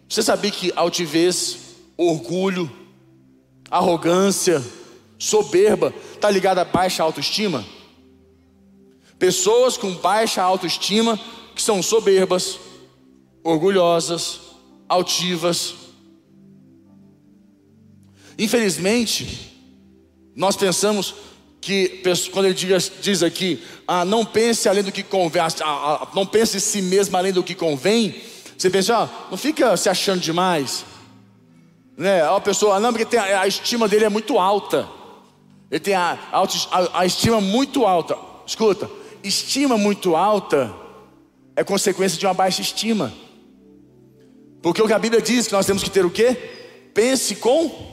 Você 0.08 0.22
sabia 0.22 0.50
que 0.50 0.72
altivez, 0.74 1.58
orgulho, 1.96 2.70
arrogância, 3.70 4.62
soberba 5.18 5.94
está 6.14 6.30
ligada 6.30 6.62
a 6.62 6.64
baixa 6.64 7.02
autoestima? 7.02 7.64
Pessoas 9.18 9.76
com 9.76 9.94
baixa 9.94 10.42
autoestima 10.42 11.20
que 11.54 11.62
são 11.62 11.82
soberbas, 11.82 12.58
orgulhosas, 13.44 14.40
altivas. 14.88 15.74
Infelizmente, 18.38 19.51
nós 20.34 20.56
pensamos 20.56 21.14
que 21.60 22.02
quando 22.32 22.46
ele 22.46 22.54
diz, 22.54 23.22
aqui, 23.22 23.62
ah, 23.86 24.04
não 24.04 24.24
pense 24.24 24.68
além 24.68 24.82
do 24.82 24.90
que 24.90 25.02
convém, 25.02 25.40
ah, 25.60 26.08
não 26.12 26.26
pense 26.26 26.56
em 26.56 26.60
si 26.60 26.82
mesmo 26.82 27.16
além 27.16 27.32
do 27.32 27.42
que 27.42 27.54
convém, 27.54 28.20
você 28.58 28.68
pensa, 28.68 28.96
ah, 28.96 29.08
não 29.30 29.38
fica 29.38 29.76
se 29.76 29.88
achando 29.88 30.20
demais, 30.20 30.84
né? 31.96 32.22
A 32.22 32.40
pessoa, 32.40 32.80
não, 32.80 32.92
porque 32.92 33.16
a, 33.16 33.42
a, 33.42 33.46
estima 33.46 33.86
dele 33.86 34.06
é 34.06 34.08
muito 34.08 34.38
alta, 34.38 34.88
ele 35.70 35.78
tem 35.78 35.94
a, 35.94 36.18
a, 36.32 37.00
a 37.00 37.06
estima 37.06 37.40
muito 37.40 37.86
alta. 37.86 38.18
Escuta, 38.44 38.90
estima 39.22 39.78
muito 39.78 40.16
alta 40.16 40.74
é 41.54 41.62
consequência 41.62 42.18
de 42.18 42.26
uma 42.26 42.34
baixa 42.34 42.60
estima, 42.60 43.12
porque 44.60 44.82
o 44.82 44.86
que 44.86 44.92
a 44.92 44.98
Bíblia 44.98 45.22
diz 45.22 45.46
que 45.46 45.52
nós 45.52 45.66
temos 45.66 45.82
que 45.82 45.90
ter 45.90 46.04
o 46.04 46.10
quê? 46.10 46.34
Pense 46.92 47.36
com 47.36 47.92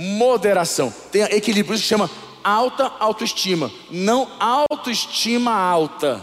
moderação, 0.00 0.94
tenha 1.10 1.26
equilíbrio, 1.34 1.74
isso 1.74 1.82
chama 1.82 2.08
alta 2.44 2.84
autoestima, 3.00 3.68
não 3.90 4.28
autoestima 4.38 5.52
alta. 5.52 6.22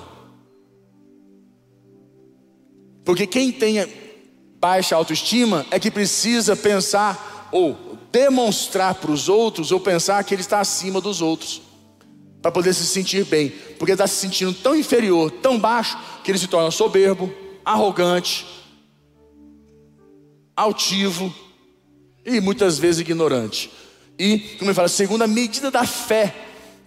Porque 3.04 3.28
quem 3.28 3.52
tem 3.52 3.86
baixa 4.58 4.96
autoestima 4.96 5.66
é 5.70 5.78
que 5.78 5.92
precisa 5.92 6.56
pensar 6.56 7.50
ou 7.52 7.98
demonstrar 8.14 8.96
para 8.96 9.12
os 9.12 9.28
outros 9.28 9.74
ou 9.74 9.80
pensar 9.82 10.24
que 10.24 10.34
ele 10.34 10.42
está 10.42 10.62
acima 10.62 11.02
dos 11.02 11.22
outros 11.22 11.62
para 12.42 12.52
poder 12.52 12.74
se 12.74 12.86
sentir 12.86 13.26
bem, 13.26 13.50
porque 13.78 13.92
está 13.92 14.08
se 14.08 14.16
sentindo 14.16 14.54
tão 14.54 14.74
inferior, 14.74 15.30
tão 15.30 15.60
baixo 15.60 15.98
que 16.24 16.32
ele 16.32 16.38
se 16.38 16.48
torna 16.48 16.72
soberbo, 16.72 17.30
arrogante, 17.66 18.46
altivo 20.56 21.34
e 22.26 22.42
muitas 22.42 22.80
vezes 22.80 23.02
ignorante. 23.02 23.72
E, 24.18 24.40
como 24.58 24.70
ele 24.70 24.76
fala, 24.76 24.88
segundo 24.88 25.22
a 25.22 25.28
medida 25.28 25.70
da 25.70 25.86
fé 25.86 26.34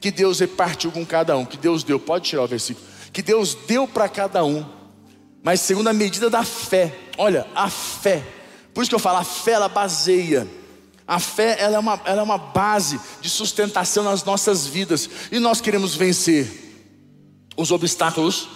que 0.00 0.10
Deus 0.10 0.40
repartiu 0.40 0.90
com 0.90 1.04
cada 1.04 1.36
um, 1.36 1.44
que 1.44 1.56
Deus 1.56 1.82
deu, 1.82 1.98
pode 1.98 2.28
tirar 2.28 2.42
o 2.42 2.46
versículo, 2.46 2.86
que 3.12 3.22
Deus 3.22 3.54
deu 3.66 3.86
para 3.86 4.08
cada 4.08 4.44
um, 4.44 4.64
mas 5.42 5.60
segundo 5.60 5.88
a 5.88 5.92
medida 5.92 6.30
da 6.30 6.44
fé, 6.44 6.94
olha, 7.16 7.46
a 7.54 7.68
fé, 7.68 8.22
por 8.72 8.82
isso 8.82 8.90
que 8.90 8.94
eu 8.94 9.00
falo, 9.00 9.18
a 9.18 9.24
fé 9.24 9.52
ela 9.52 9.68
baseia, 9.68 10.46
a 11.06 11.18
fé 11.18 11.56
ela 11.58 11.76
é, 11.76 11.78
uma, 11.78 12.00
ela 12.04 12.20
é 12.20 12.22
uma 12.22 12.38
base 12.38 13.00
de 13.20 13.28
sustentação 13.28 14.04
nas 14.04 14.24
nossas 14.24 14.66
vidas, 14.66 15.08
e 15.32 15.38
nós 15.38 15.60
queremos 15.60 15.94
vencer 15.94 16.48
os 17.56 17.70
obstáculos 17.72 18.48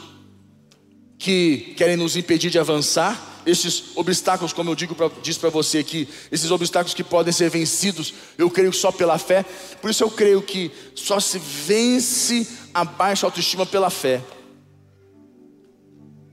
que 1.18 1.74
querem 1.76 1.96
nos 1.96 2.16
impedir 2.16 2.50
de 2.50 2.58
avançar, 2.58 3.31
esses 3.46 3.96
obstáculos, 3.96 4.52
como 4.52 4.70
eu 4.70 4.74
digo 4.74 4.94
pra, 4.94 5.10
disse 5.22 5.38
para 5.38 5.50
você 5.50 5.78
aqui, 5.78 6.08
esses 6.30 6.50
obstáculos 6.50 6.94
que 6.94 7.04
podem 7.04 7.32
ser 7.32 7.50
vencidos, 7.50 8.14
eu 8.38 8.50
creio 8.50 8.72
só 8.72 8.92
pela 8.92 9.18
fé. 9.18 9.44
Por 9.80 9.90
isso 9.90 10.04
eu 10.04 10.10
creio 10.10 10.42
que 10.42 10.70
só 10.94 11.18
se 11.18 11.38
vence 11.38 12.46
a 12.72 12.84
baixa 12.84 13.26
autoestima 13.26 13.66
pela 13.66 13.90
fé. 13.90 14.22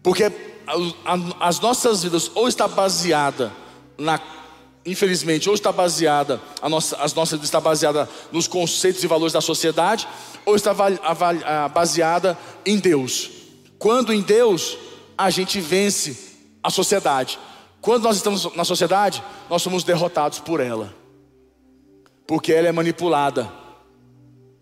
Porque 0.04 0.32
as 1.40 1.60
nossas 1.60 2.04
vidas 2.04 2.32
ou 2.36 2.48
está 2.48 2.68
baseada 2.68 3.52
na 3.98 4.20
infelizmente 4.86 5.50
ou 5.50 5.56
está 5.56 5.72
baseada 5.72 6.42
a 6.62 6.70
nossa, 6.70 6.96
as 6.98 7.14
nossas 7.14 7.44
está 7.44 7.60
baseada 7.60 8.10
nos 8.32 8.48
conceitos 8.48 9.04
e 9.04 9.08
valores 9.08 9.34
da 9.34 9.42
sociedade 9.42 10.08
ou 10.46 10.56
está 10.56 10.74
baseada 11.74 12.38
em 12.66 12.78
Deus. 12.78 13.30
Quando 13.78 14.14
em 14.14 14.22
Deus 14.22 14.78
a 15.18 15.30
gente 15.30 15.60
vence 15.60 16.29
a 16.70 16.72
sociedade. 16.72 17.38
Quando 17.82 18.04
nós 18.04 18.16
estamos 18.16 18.56
na 18.56 18.64
sociedade, 18.64 19.22
nós 19.50 19.62
somos 19.62 19.84
derrotados 19.84 20.40
por 20.40 20.60
ela, 20.60 20.94
porque 22.26 22.54
ela 22.54 22.68
é 22.68 22.72
manipulada, 22.72 23.52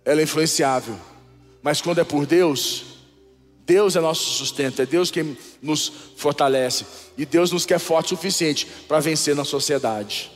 ela 0.04 0.20
é 0.20 0.24
influenciável. 0.24 0.98
Mas 1.62 1.82
quando 1.82 2.00
é 2.00 2.04
por 2.04 2.26
Deus, 2.26 2.86
Deus 3.66 3.96
é 3.96 4.00
nosso 4.00 4.24
sustento, 4.32 4.82
é 4.82 4.86
Deus 4.86 5.12
quem 5.12 5.38
nos 5.62 5.92
fortalece, 6.16 6.86
e 7.18 7.26
Deus 7.26 7.52
nos 7.52 7.66
quer 7.66 7.80
forte 7.80 8.14
o 8.14 8.18
suficiente 8.18 8.66
para 8.88 9.00
vencer 9.00 9.36
na 9.36 9.44
sociedade. 9.44 10.32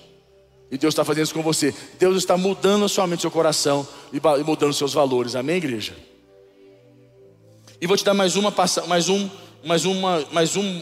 E 0.69 0.77
Deus 0.77 0.93
está 0.93 1.03
fazendo 1.03 1.25
isso 1.25 1.33
com 1.33 1.43
você. 1.43 1.75
Deus 1.99 2.15
está 2.15 2.37
mudando 2.37 2.85
a 2.97 3.07
mente, 3.07 3.21
seu 3.21 3.31
coração 3.31 3.85
e 4.13 4.21
mudando 4.43 4.73
seus 4.73 4.93
valores. 4.93 5.35
Amém, 5.35 5.57
igreja? 5.57 5.93
E 7.81 7.85
vou 7.85 7.97
te 7.97 8.05
dar 8.05 8.13
mais 8.13 8.37
uma 8.37 8.53
mais 8.87 9.09
um, 9.09 9.29
mais 9.65 9.83
uma, 9.83 10.25
mais 10.31 10.55
um 10.55 10.81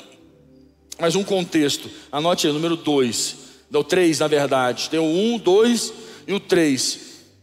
mais 1.00 1.16
um 1.16 1.24
contexto. 1.24 1.90
Anote 2.12 2.46
aí, 2.46 2.54
número 2.54 2.76
2. 2.76 3.38
Não, 3.72 3.84
3 3.84 4.20
na 4.20 4.28
verdade. 4.28 4.90
Tem 4.90 5.00
o 5.00 5.04
1, 5.04 5.34
um, 5.34 5.38
2 5.38 5.94
e 6.28 6.34
o 6.34 6.40
3. 6.40 7.00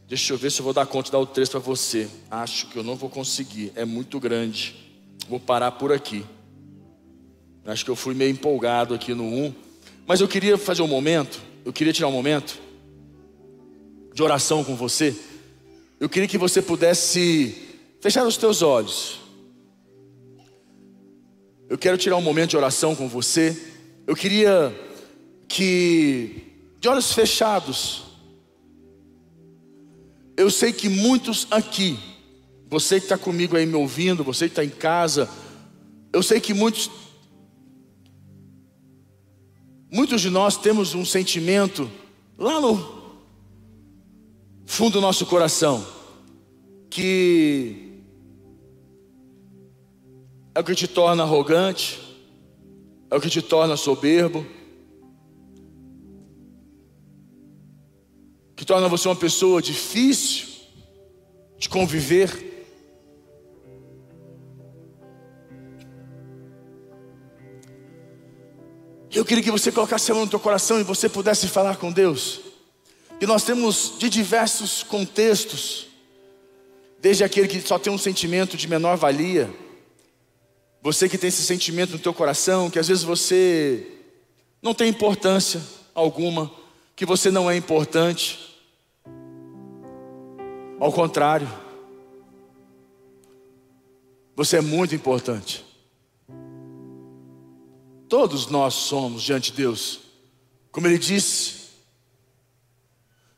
Deixa 0.09 0.33
eu 0.33 0.39
ver 0.39 0.53
se 0.53 0.61
eu 0.61 0.65
vou 0.65 0.75
dar 0.75 0.87
conta 0.87 1.07
de 1.07 1.13
dar 1.13 1.19
o 1.19 1.27
3 1.27 1.49
para 1.49 1.61
você. 1.61 2.09
Acho 2.31 2.69
que 2.69 2.77
eu 2.77 2.83
não 2.83 2.95
vou 2.95 3.09
conseguir. 3.09 3.73
É 3.75 3.85
muito 3.85 4.21
grande. 4.21 4.77
Vou 5.29 5.41
parar 5.41 5.73
por 5.73 5.91
aqui. 5.91 6.25
Acho 7.65 7.85
que 7.85 7.91
eu 7.91 7.97
fui 7.97 8.15
meio 8.15 8.31
empolgado 8.31 8.95
aqui 8.95 9.15
no 9.15 9.25
1. 9.25 9.45
Um. 9.47 9.55
Mas 10.07 10.21
eu 10.21 10.29
queria 10.29 10.59
fazer 10.59 10.83
um 10.83 10.89
momento. 10.89 11.41
Eu 11.65 11.73
queria 11.73 11.93
tirar 11.93 12.09
um 12.09 12.13
momento 12.13 12.61
de 14.15 14.23
oração 14.23 14.63
com 14.63 14.77
você. 14.77 15.17
Eu 15.99 16.09
queria 16.09 16.29
que 16.29 16.39
você 16.39 16.61
pudesse 16.61 17.57
fechar 18.01 18.25
os 18.25 18.37
teus 18.37 18.63
olhos. 18.63 19.26
Eu 21.69 21.77
quero 21.77 21.99
tirar 21.99 22.17
um 22.17 22.23
momento 22.23 22.51
de 22.51 22.57
oração 22.57 22.95
com 22.95 23.09
você. 23.09 23.61
Eu 24.07 24.15
queria 24.15 24.73
que, 25.49 26.43
de 26.81 26.89
olhos 26.89 27.13
fechados, 27.13 28.05
eu 30.37 30.49
sei 30.49 30.73
que 30.73 30.89
muitos 30.89 31.47
aqui, 31.51 31.99
você 32.69 33.01
que 33.01 33.07
está 33.07 33.19
comigo 33.19 33.57
aí 33.57 33.67
me 33.67 33.75
ouvindo, 33.75 34.23
você 34.23 34.47
que 34.47 34.53
está 34.53 34.65
em 34.65 34.69
casa, 34.69 35.29
eu 36.13 36.23
sei 36.23 36.41
que 36.41 36.55
muitos, 36.55 36.89
muitos 39.91 40.21
de 40.21 40.31
nós 40.31 40.57
temos 40.57 40.95
um 40.95 41.05
sentimento 41.05 41.91
lá 42.39 42.61
no 42.61 42.97
fundo 44.67 44.95
do 44.95 45.01
nosso 45.01 45.27
coração, 45.27 45.85
que 46.89 47.86
é 50.57 50.61
o 50.61 50.65
que 50.65 50.75
te 50.75 50.89
torna 50.89 51.23
arrogante, 51.23 52.01
é 53.11 53.15
o 53.15 53.21
que 53.21 53.29
te 53.29 53.43
torna 53.43 53.77
soberbo, 53.77 54.47
que 58.57 58.65
torna 58.65 58.89
você 58.89 59.07
uma 59.07 59.15
pessoa 59.15 59.61
difícil 59.61 60.47
de 61.59 61.69
conviver. 61.69 62.67
Eu 69.13 69.27
queria 69.27 69.45
que 69.45 69.51
você 69.51 69.71
colocasse 69.71 70.11
a 70.11 70.15
mão 70.15 70.25
no 70.25 70.31
teu 70.31 70.41
coração 70.41 70.81
e 70.81 70.83
você 70.83 71.07
pudesse 71.07 71.49
falar 71.49 71.77
com 71.77 71.93
Deus. 71.93 72.41
Que 73.21 73.27
nós 73.27 73.45
temos 73.45 73.97
de 73.99 74.09
diversos 74.09 74.83
contextos, 74.83 75.89
desde 76.99 77.25
aquele 77.25 77.47
que 77.47 77.61
só 77.61 77.79
tem 77.79 77.93
um 77.93 77.99
sentimento 77.99 78.57
de 78.57 78.67
menor 78.67 78.97
valia, 78.97 79.66
você 80.87 81.09
que 81.09 81.19
tem 81.19 81.27
esse 81.27 81.43
sentimento 81.43 81.95
no 81.95 81.99
teu 81.99 82.15
coração, 82.15 82.71
que 82.71 82.79
às 82.79 82.87
vezes 82.87 83.03
você 83.03 83.85
não 84.63 84.73
tem 84.73 84.89
importância 84.89 85.61
alguma, 85.93 86.49
que 86.95 87.05
você 87.05 87.29
não 87.29 87.51
é 87.51 87.57
importante. 87.57 88.57
Ao 90.79 90.93
contrário, 90.93 91.49
você 94.37 94.59
é 94.59 94.61
muito 94.61 94.95
importante. 94.95 95.65
Todos 98.09 98.47
nós 98.47 98.75
somos 98.75 99.25
diante 99.25 99.51
de 99.51 99.57
Deus. 99.57 99.99
Como 100.71 100.87
ele 100.87 100.99
disse, 100.99 101.63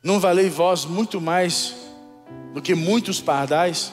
não 0.02 0.20
valei 0.20 0.50
vós 0.50 0.84
muito 0.84 1.18
mais 1.18 1.74
do 2.52 2.61
que 2.61 2.74
muitos 2.74 3.22
pardais. 3.22 3.90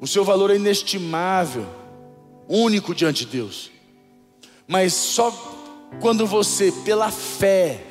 O 0.00 0.06
seu 0.06 0.24
valor 0.24 0.52
é 0.52 0.54
inestimável 0.54 1.79
único 2.50 2.94
diante 2.94 3.24
de 3.24 3.32
Deus. 3.32 3.70
Mas 4.66 4.92
só 4.92 5.30
quando 6.00 6.26
você, 6.26 6.72
pela 6.84 7.10
fé, 7.10 7.82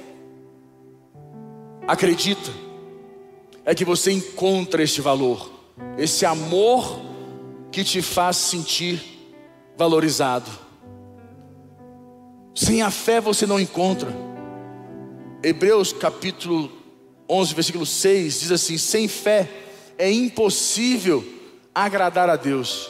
acredita 1.87 2.51
é 3.65 3.75
que 3.75 3.85
você 3.85 4.11
encontra 4.11 4.81
este 4.81 5.01
valor, 5.01 5.51
esse 5.97 6.25
amor 6.25 6.99
que 7.71 7.83
te 7.83 8.01
faz 8.01 8.37
sentir 8.37 9.01
valorizado. 9.77 10.49
Sem 12.55 12.81
a 12.81 12.89
fé 12.89 13.21
você 13.21 13.45
não 13.45 13.59
encontra. 13.59 14.11
Hebreus 15.43 15.93
capítulo 15.93 16.71
11, 17.29 17.53
versículo 17.53 17.85
6 17.85 18.39
diz 18.39 18.51
assim: 18.51 18.77
sem 18.77 19.07
fé 19.07 19.47
é 19.97 20.11
impossível 20.11 21.23
agradar 21.73 22.29
a 22.29 22.35
Deus, 22.35 22.89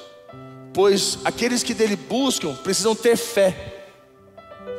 pois 0.73 1.19
aqueles 1.23 1.63
que 1.63 1.73
dele 1.73 1.95
buscam 1.95 2.55
precisam 2.55 2.95
ter 2.95 3.17
fé, 3.17 3.87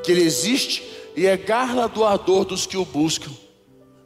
que 0.05 0.13
ele 0.13 0.23
existe 0.23 0.83
e 1.17 1.27
é 1.27 1.37
galardoador 1.37 2.45
dos 2.45 2.67
que 2.67 2.77
o 2.77 2.85
buscam. 2.85 3.31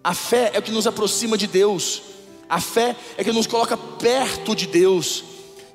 A 0.02 0.14
fé 0.14 0.50
é 0.54 0.58
o 0.58 0.62
que 0.62 0.70
nos 0.70 0.86
aproxima 0.86 1.36
de 1.36 1.46
Deus, 1.46 2.02
a 2.48 2.60
fé 2.60 2.94
é 3.16 3.24
que 3.24 3.32
nos 3.32 3.46
coloca 3.46 3.76
perto 3.76 4.54
de 4.54 4.66
Deus. 4.66 5.24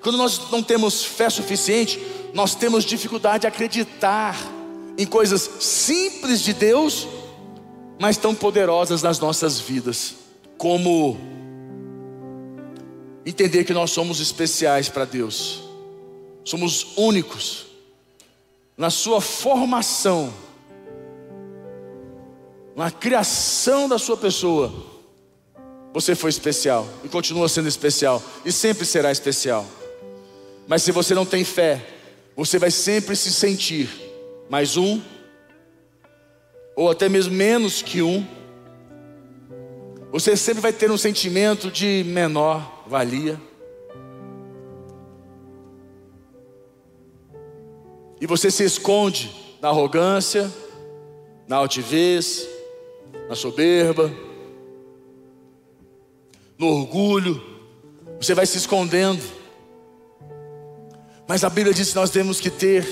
Quando 0.01 0.17
nós 0.17 0.49
não 0.51 0.61
temos 0.61 1.03
fé 1.03 1.29
suficiente, 1.29 1.99
nós 2.33 2.55
temos 2.55 2.85
dificuldade 2.85 3.41
de 3.41 3.47
acreditar 3.47 4.37
em 4.97 5.05
coisas 5.05 5.49
simples 5.59 6.41
de 6.41 6.53
Deus, 6.53 7.07
mas 7.99 8.17
tão 8.17 8.35
poderosas 8.35 9.01
nas 9.01 9.19
nossas 9.19 9.59
vidas, 9.59 10.15
como 10.57 11.17
entender 13.25 13.63
que 13.63 13.73
nós 13.73 13.91
somos 13.91 14.19
especiais 14.19 14.89
para 14.89 15.05
Deus, 15.05 15.63
somos 16.49 16.97
únicos 16.97 17.67
na 18.75 18.89
sua 18.89 19.21
formação, 19.21 20.33
na 22.75 22.89
criação 22.89 23.87
da 23.87 23.99
sua 23.99 24.17
pessoa. 24.17 24.73
Você 25.93 26.15
foi 26.15 26.31
especial 26.31 26.87
e 27.03 27.09
continua 27.09 27.47
sendo 27.47 27.67
especial 27.67 28.23
e 28.43 28.51
sempre 28.51 28.83
será 28.85 29.11
especial. 29.11 29.65
Mas 30.67 30.81
se 30.81 30.91
você 30.91 31.13
não 31.13 31.25
tem 31.25 31.43
fé, 31.43 31.85
você 32.35 32.57
vai 32.57 32.71
sempre 32.71 33.15
se 33.15 33.31
sentir 33.31 33.89
mais 34.49 34.75
um, 34.75 34.99
ou 36.75 36.89
até 36.89 37.07
mesmo 37.07 37.33
menos 37.33 37.83
que 37.83 38.01
um. 38.01 38.25
Você 40.11 40.35
sempre 40.35 40.61
vai 40.61 40.73
ter 40.73 40.89
um 40.89 40.97
sentimento 40.97 41.69
de 41.69 42.03
menor 42.07 42.85
valia. 42.87 43.39
E 48.21 48.27
você 48.27 48.51
se 48.51 48.63
esconde 48.63 49.33
na 49.61 49.69
arrogância, 49.69 50.51
na 51.47 51.57
altivez, 51.57 52.47
na 53.27 53.35
soberba, 53.35 54.11
no 56.57 56.67
orgulho. 56.67 57.41
Você 58.19 58.33
vai 58.33 58.45
se 58.45 58.57
escondendo. 58.57 59.23
Mas 61.27 61.43
a 61.43 61.49
Bíblia 61.49 61.73
diz 61.73 61.89
que 61.89 61.95
nós 61.95 62.09
temos 62.09 62.39
que 62.39 62.49
ter 62.49 62.85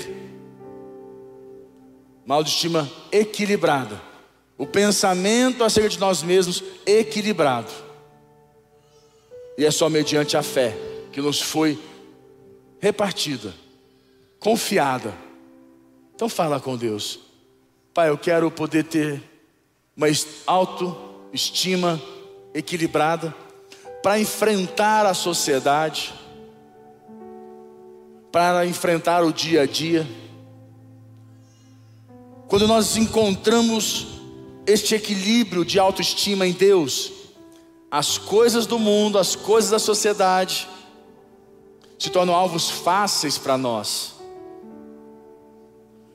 uma 2.24 2.36
autoestima 2.36 2.90
equilibrada. 3.10 4.00
O 4.56 4.66
pensamento 4.66 5.64
acerca 5.64 5.88
de 5.88 5.98
nós 5.98 6.22
mesmos 6.22 6.62
equilibrado. 6.86 7.70
E 9.56 9.64
é 9.64 9.70
só 9.70 9.88
mediante 9.88 10.36
a 10.36 10.42
fé 10.42 10.76
que 11.10 11.20
nos 11.20 11.40
foi 11.40 11.78
repartida, 12.80 13.52
confiada. 14.38 15.14
Então 16.14 16.28
fala 16.28 16.60
com 16.60 16.76
Deus. 16.76 17.20
Pai, 17.94 18.08
eu 18.10 18.18
quero 18.18 18.50
poder 18.50 18.84
ter 18.84 19.22
uma 19.96 20.06
autoestima 20.46 22.00
equilibrada 22.54 23.34
para 24.02 24.18
enfrentar 24.18 25.04
a 25.06 25.14
sociedade, 25.14 26.14
para 28.30 28.66
enfrentar 28.66 29.24
o 29.24 29.32
dia 29.32 29.62
a 29.62 29.66
dia. 29.66 30.06
Quando 32.46 32.66
nós 32.66 32.96
encontramos 32.96 34.06
este 34.66 34.94
equilíbrio 34.94 35.64
de 35.64 35.78
autoestima 35.78 36.46
em 36.46 36.52
Deus, 36.52 37.12
as 37.90 38.18
coisas 38.18 38.66
do 38.66 38.78
mundo, 38.78 39.18
as 39.18 39.34
coisas 39.34 39.70
da 39.70 39.78
sociedade 39.78 40.68
se 41.98 42.10
tornam 42.10 42.34
alvos 42.34 42.70
fáceis 42.70 43.36
para 43.36 43.58
nós. 43.58 44.17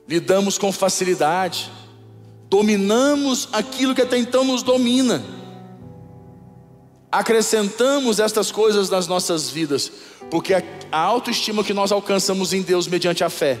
Lidamos 0.06 0.58
com 0.58 0.70
facilidade 0.70 1.70
dominamos 2.54 3.48
aquilo 3.52 3.96
que 3.96 4.02
até 4.02 4.16
então 4.16 4.44
nos 4.44 4.62
domina, 4.62 5.24
acrescentamos 7.10 8.20
estas 8.20 8.52
coisas 8.52 8.88
nas 8.88 9.08
nossas 9.08 9.50
vidas, 9.50 9.90
porque 10.30 10.54
a, 10.54 10.62
autoestima 10.98 11.64
que 11.64 11.74
nós 11.74 11.90
alcançamos 11.90 12.52
em 12.52 12.62
Deus 12.62 12.86
mediante 12.86 13.24
a 13.24 13.28
fé, 13.28 13.60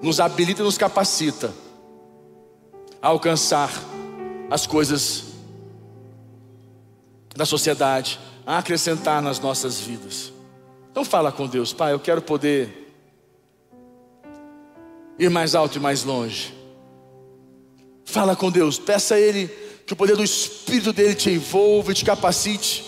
nos 0.00 0.20
habilita 0.20 0.62
e 0.62 0.64
nos 0.64 0.78
capacita 0.78 1.52
a 3.00 3.08
alcançar 3.08 3.70
as 4.48 4.64
coisas 4.64 5.24
da 7.34 7.44
sociedade, 7.44 8.20
a 8.46 8.58
acrescentar 8.58 9.20
nas 9.20 9.40
nossas 9.40 9.80
vidas. 9.80 10.32
Então 10.92 11.04
fala 11.04 11.32
com 11.32 11.48
Deus, 11.48 11.72
Pai, 11.72 11.92
eu 11.92 11.98
quero 11.98 12.22
poder 12.22 12.81
ir 15.18 15.30
mais 15.30 15.54
alto 15.54 15.78
e 15.78 15.80
mais 15.80 16.04
longe. 16.04 16.54
Fala 18.04 18.34
com 18.36 18.50
Deus, 18.50 18.78
peça 18.78 19.14
a 19.14 19.20
Ele 19.20 19.48
que 19.86 19.92
o 19.92 19.96
poder 19.96 20.16
do 20.16 20.24
Espírito 20.24 20.92
dele 20.92 21.14
te 21.14 21.30
envolva 21.30 21.92
e 21.92 21.94
te 21.94 22.04
capacite, 22.04 22.84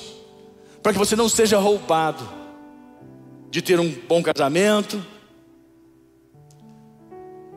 para 0.83 0.93
que 0.93 0.99
você 0.99 1.17
não 1.17 1.29
seja 1.29 1.59
roubado 1.59 2.29
de 3.51 3.63
ter 3.63 3.79
um 3.79 3.91
bom 4.09 4.23
casamento, 4.23 5.05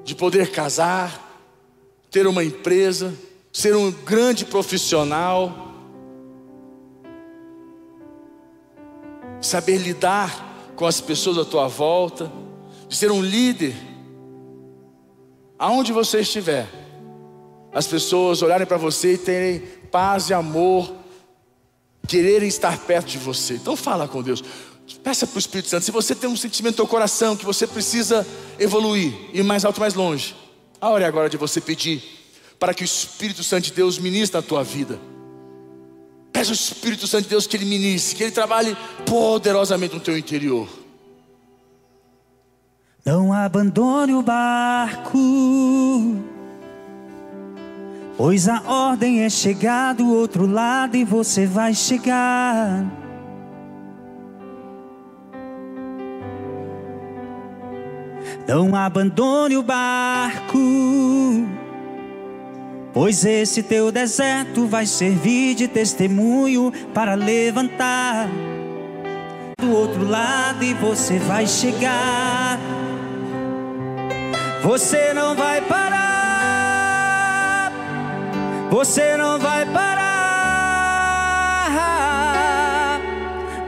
de 0.04 0.16
poder 0.16 0.52
casar, 0.52 1.28
ter 2.10 2.26
uma 2.28 2.44
empresa, 2.44 3.14
ser 3.52 3.76
um 3.76 3.92
grande 3.92 4.46
profissional, 4.46 5.68
saber 9.42 9.78
lidar 9.78 10.72
com 10.76 10.86
as 10.86 11.02
pessoas 11.02 11.38
à 11.38 11.46
tua 11.46 11.68
volta, 11.68 12.32
de 12.88 12.96
ser 12.96 13.12
um 13.12 13.22
líder, 13.22 13.76
aonde 15.58 15.92
você 15.92 16.20
estiver 16.20 16.68
as 17.74 17.88
pessoas 17.88 18.42
olharem 18.42 18.66
para 18.66 18.78
você 18.78 19.14
e 19.14 19.18
terem 19.18 19.60
paz 19.92 20.30
e 20.30 20.34
amor, 20.34 20.94
quererem 22.08 22.48
estar 22.48 22.78
perto 22.80 23.08
de 23.08 23.18
você. 23.18 23.56
Então 23.56 23.76
fala 23.76 24.08
com 24.08 24.22
Deus. 24.22 24.44
Peça 25.04 25.28
para 25.28 25.36
o 25.36 25.40
Espírito 25.40 25.70
Santo. 25.70 25.84
Se 25.84 25.92
você 25.92 26.16
tem 26.16 26.30
um 26.30 26.38
sentimento 26.38 26.74
no 26.74 26.78
seu 26.78 26.88
coração 26.88 27.36
que 27.36 27.46
você 27.46 27.68
precisa 27.68 28.26
evoluir, 28.58 29.14
ir 29.34 29.44
mais 29.44 29.66
alto, 29.66 29.80
mais 29.80 29.94
longe, 29.94 30.36
a 30.80 30.90
hora 30.90 31.04
é 31.04 31.08
agora 31.08 31.30
de 31.30 31.38
você 31.38 31.60
pedir 31.60 32.02
para 32.58 32.74
que 32.74 32.84
o 32.84 32.86
Espírito 32.86 33.44
Santo 33.44 33.66
de 33.66 33.74
Deus 33.74 34.00
ministre 34.00 34.38
na 34.38 34.42
tua 34.42 34.64
vida. 34.64 35.00
Peça 36.32 36.52
ao 36.52 36.56
Espírito 36.56 37.06
Santo 37.08 37.24
de 37.24 37.30
Deus 37.30 37.46
que 37.46 37.58
Ele 37.58 37.66
ministre, 37.66 38.16
que 38.16 38.24
Ele 38.24 38.32
trabalhe 38.32 38.76
poderosamente 39.06 39.94
no 39.94 40.00
teu 40.00 40.18
interior. 40.18 40.68
Não 43.08 43.32
abandone 43.32 44.14
o 44.14 44.22
barco 44.22 45.18
Pois 48.18 48.50
a 48.50 48.64
ordem 48.66 49.24
é 49.24 49.30
chegar 49.30 49.94
do 49.94 50.12
outro 50.12 50.48
lado 50.48 50.98
e 50.98 51.06
você 51.06 51.46
vai 51.46 51.72
chegar. 51.76 52.84
Não 58.48 58.76
abandone 58.76 59.56
o 59.56 59.62
barco, 59.62 60.58
pois 62.92 63.24
esse 63.24 63.62
teu 63.62 63.92
deserto 63.92 64.66
vai 64.66 64.88
servir 64.88 65.54
de 65.54 65.68
testemunho 65.68 66.74
para 66.94 67.14
levantar 67.14 68.28
do 69.60 69.72
outro 69.72 70.10
lado 70.10 70.64
e 70.64 70.74
você 70.74 71.20
vai 71.20 71.46
chegar. 71.46 72.58
Você 74.68 75.14
não 75.14 75.34
vai 75.34 75.62
parar 75.62 75.98
você 78.70 79.16
não 79.18 79.40
vai 79.40 79.66
parar. 79.66 79.98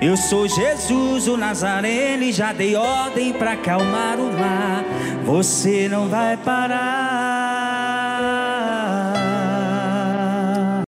Eu 0.02 0.16
sou 0.18 0.47
Jesus, 0.47 1.28
o 1.28 1.36
Nazareno, 1.36 2.24
e 2.24 2.32
já 2.32 2.54
dei 2.54 2.76
ordem 2.76 3.34
para 3.34 3.54
acalmar 3.54 4.20
o 4.20 4.32
mar. 4.32 4.84
Você 5.26 5.88
não 5.89 6.08
vai 6.08 6.38
parar. 6.38 7.59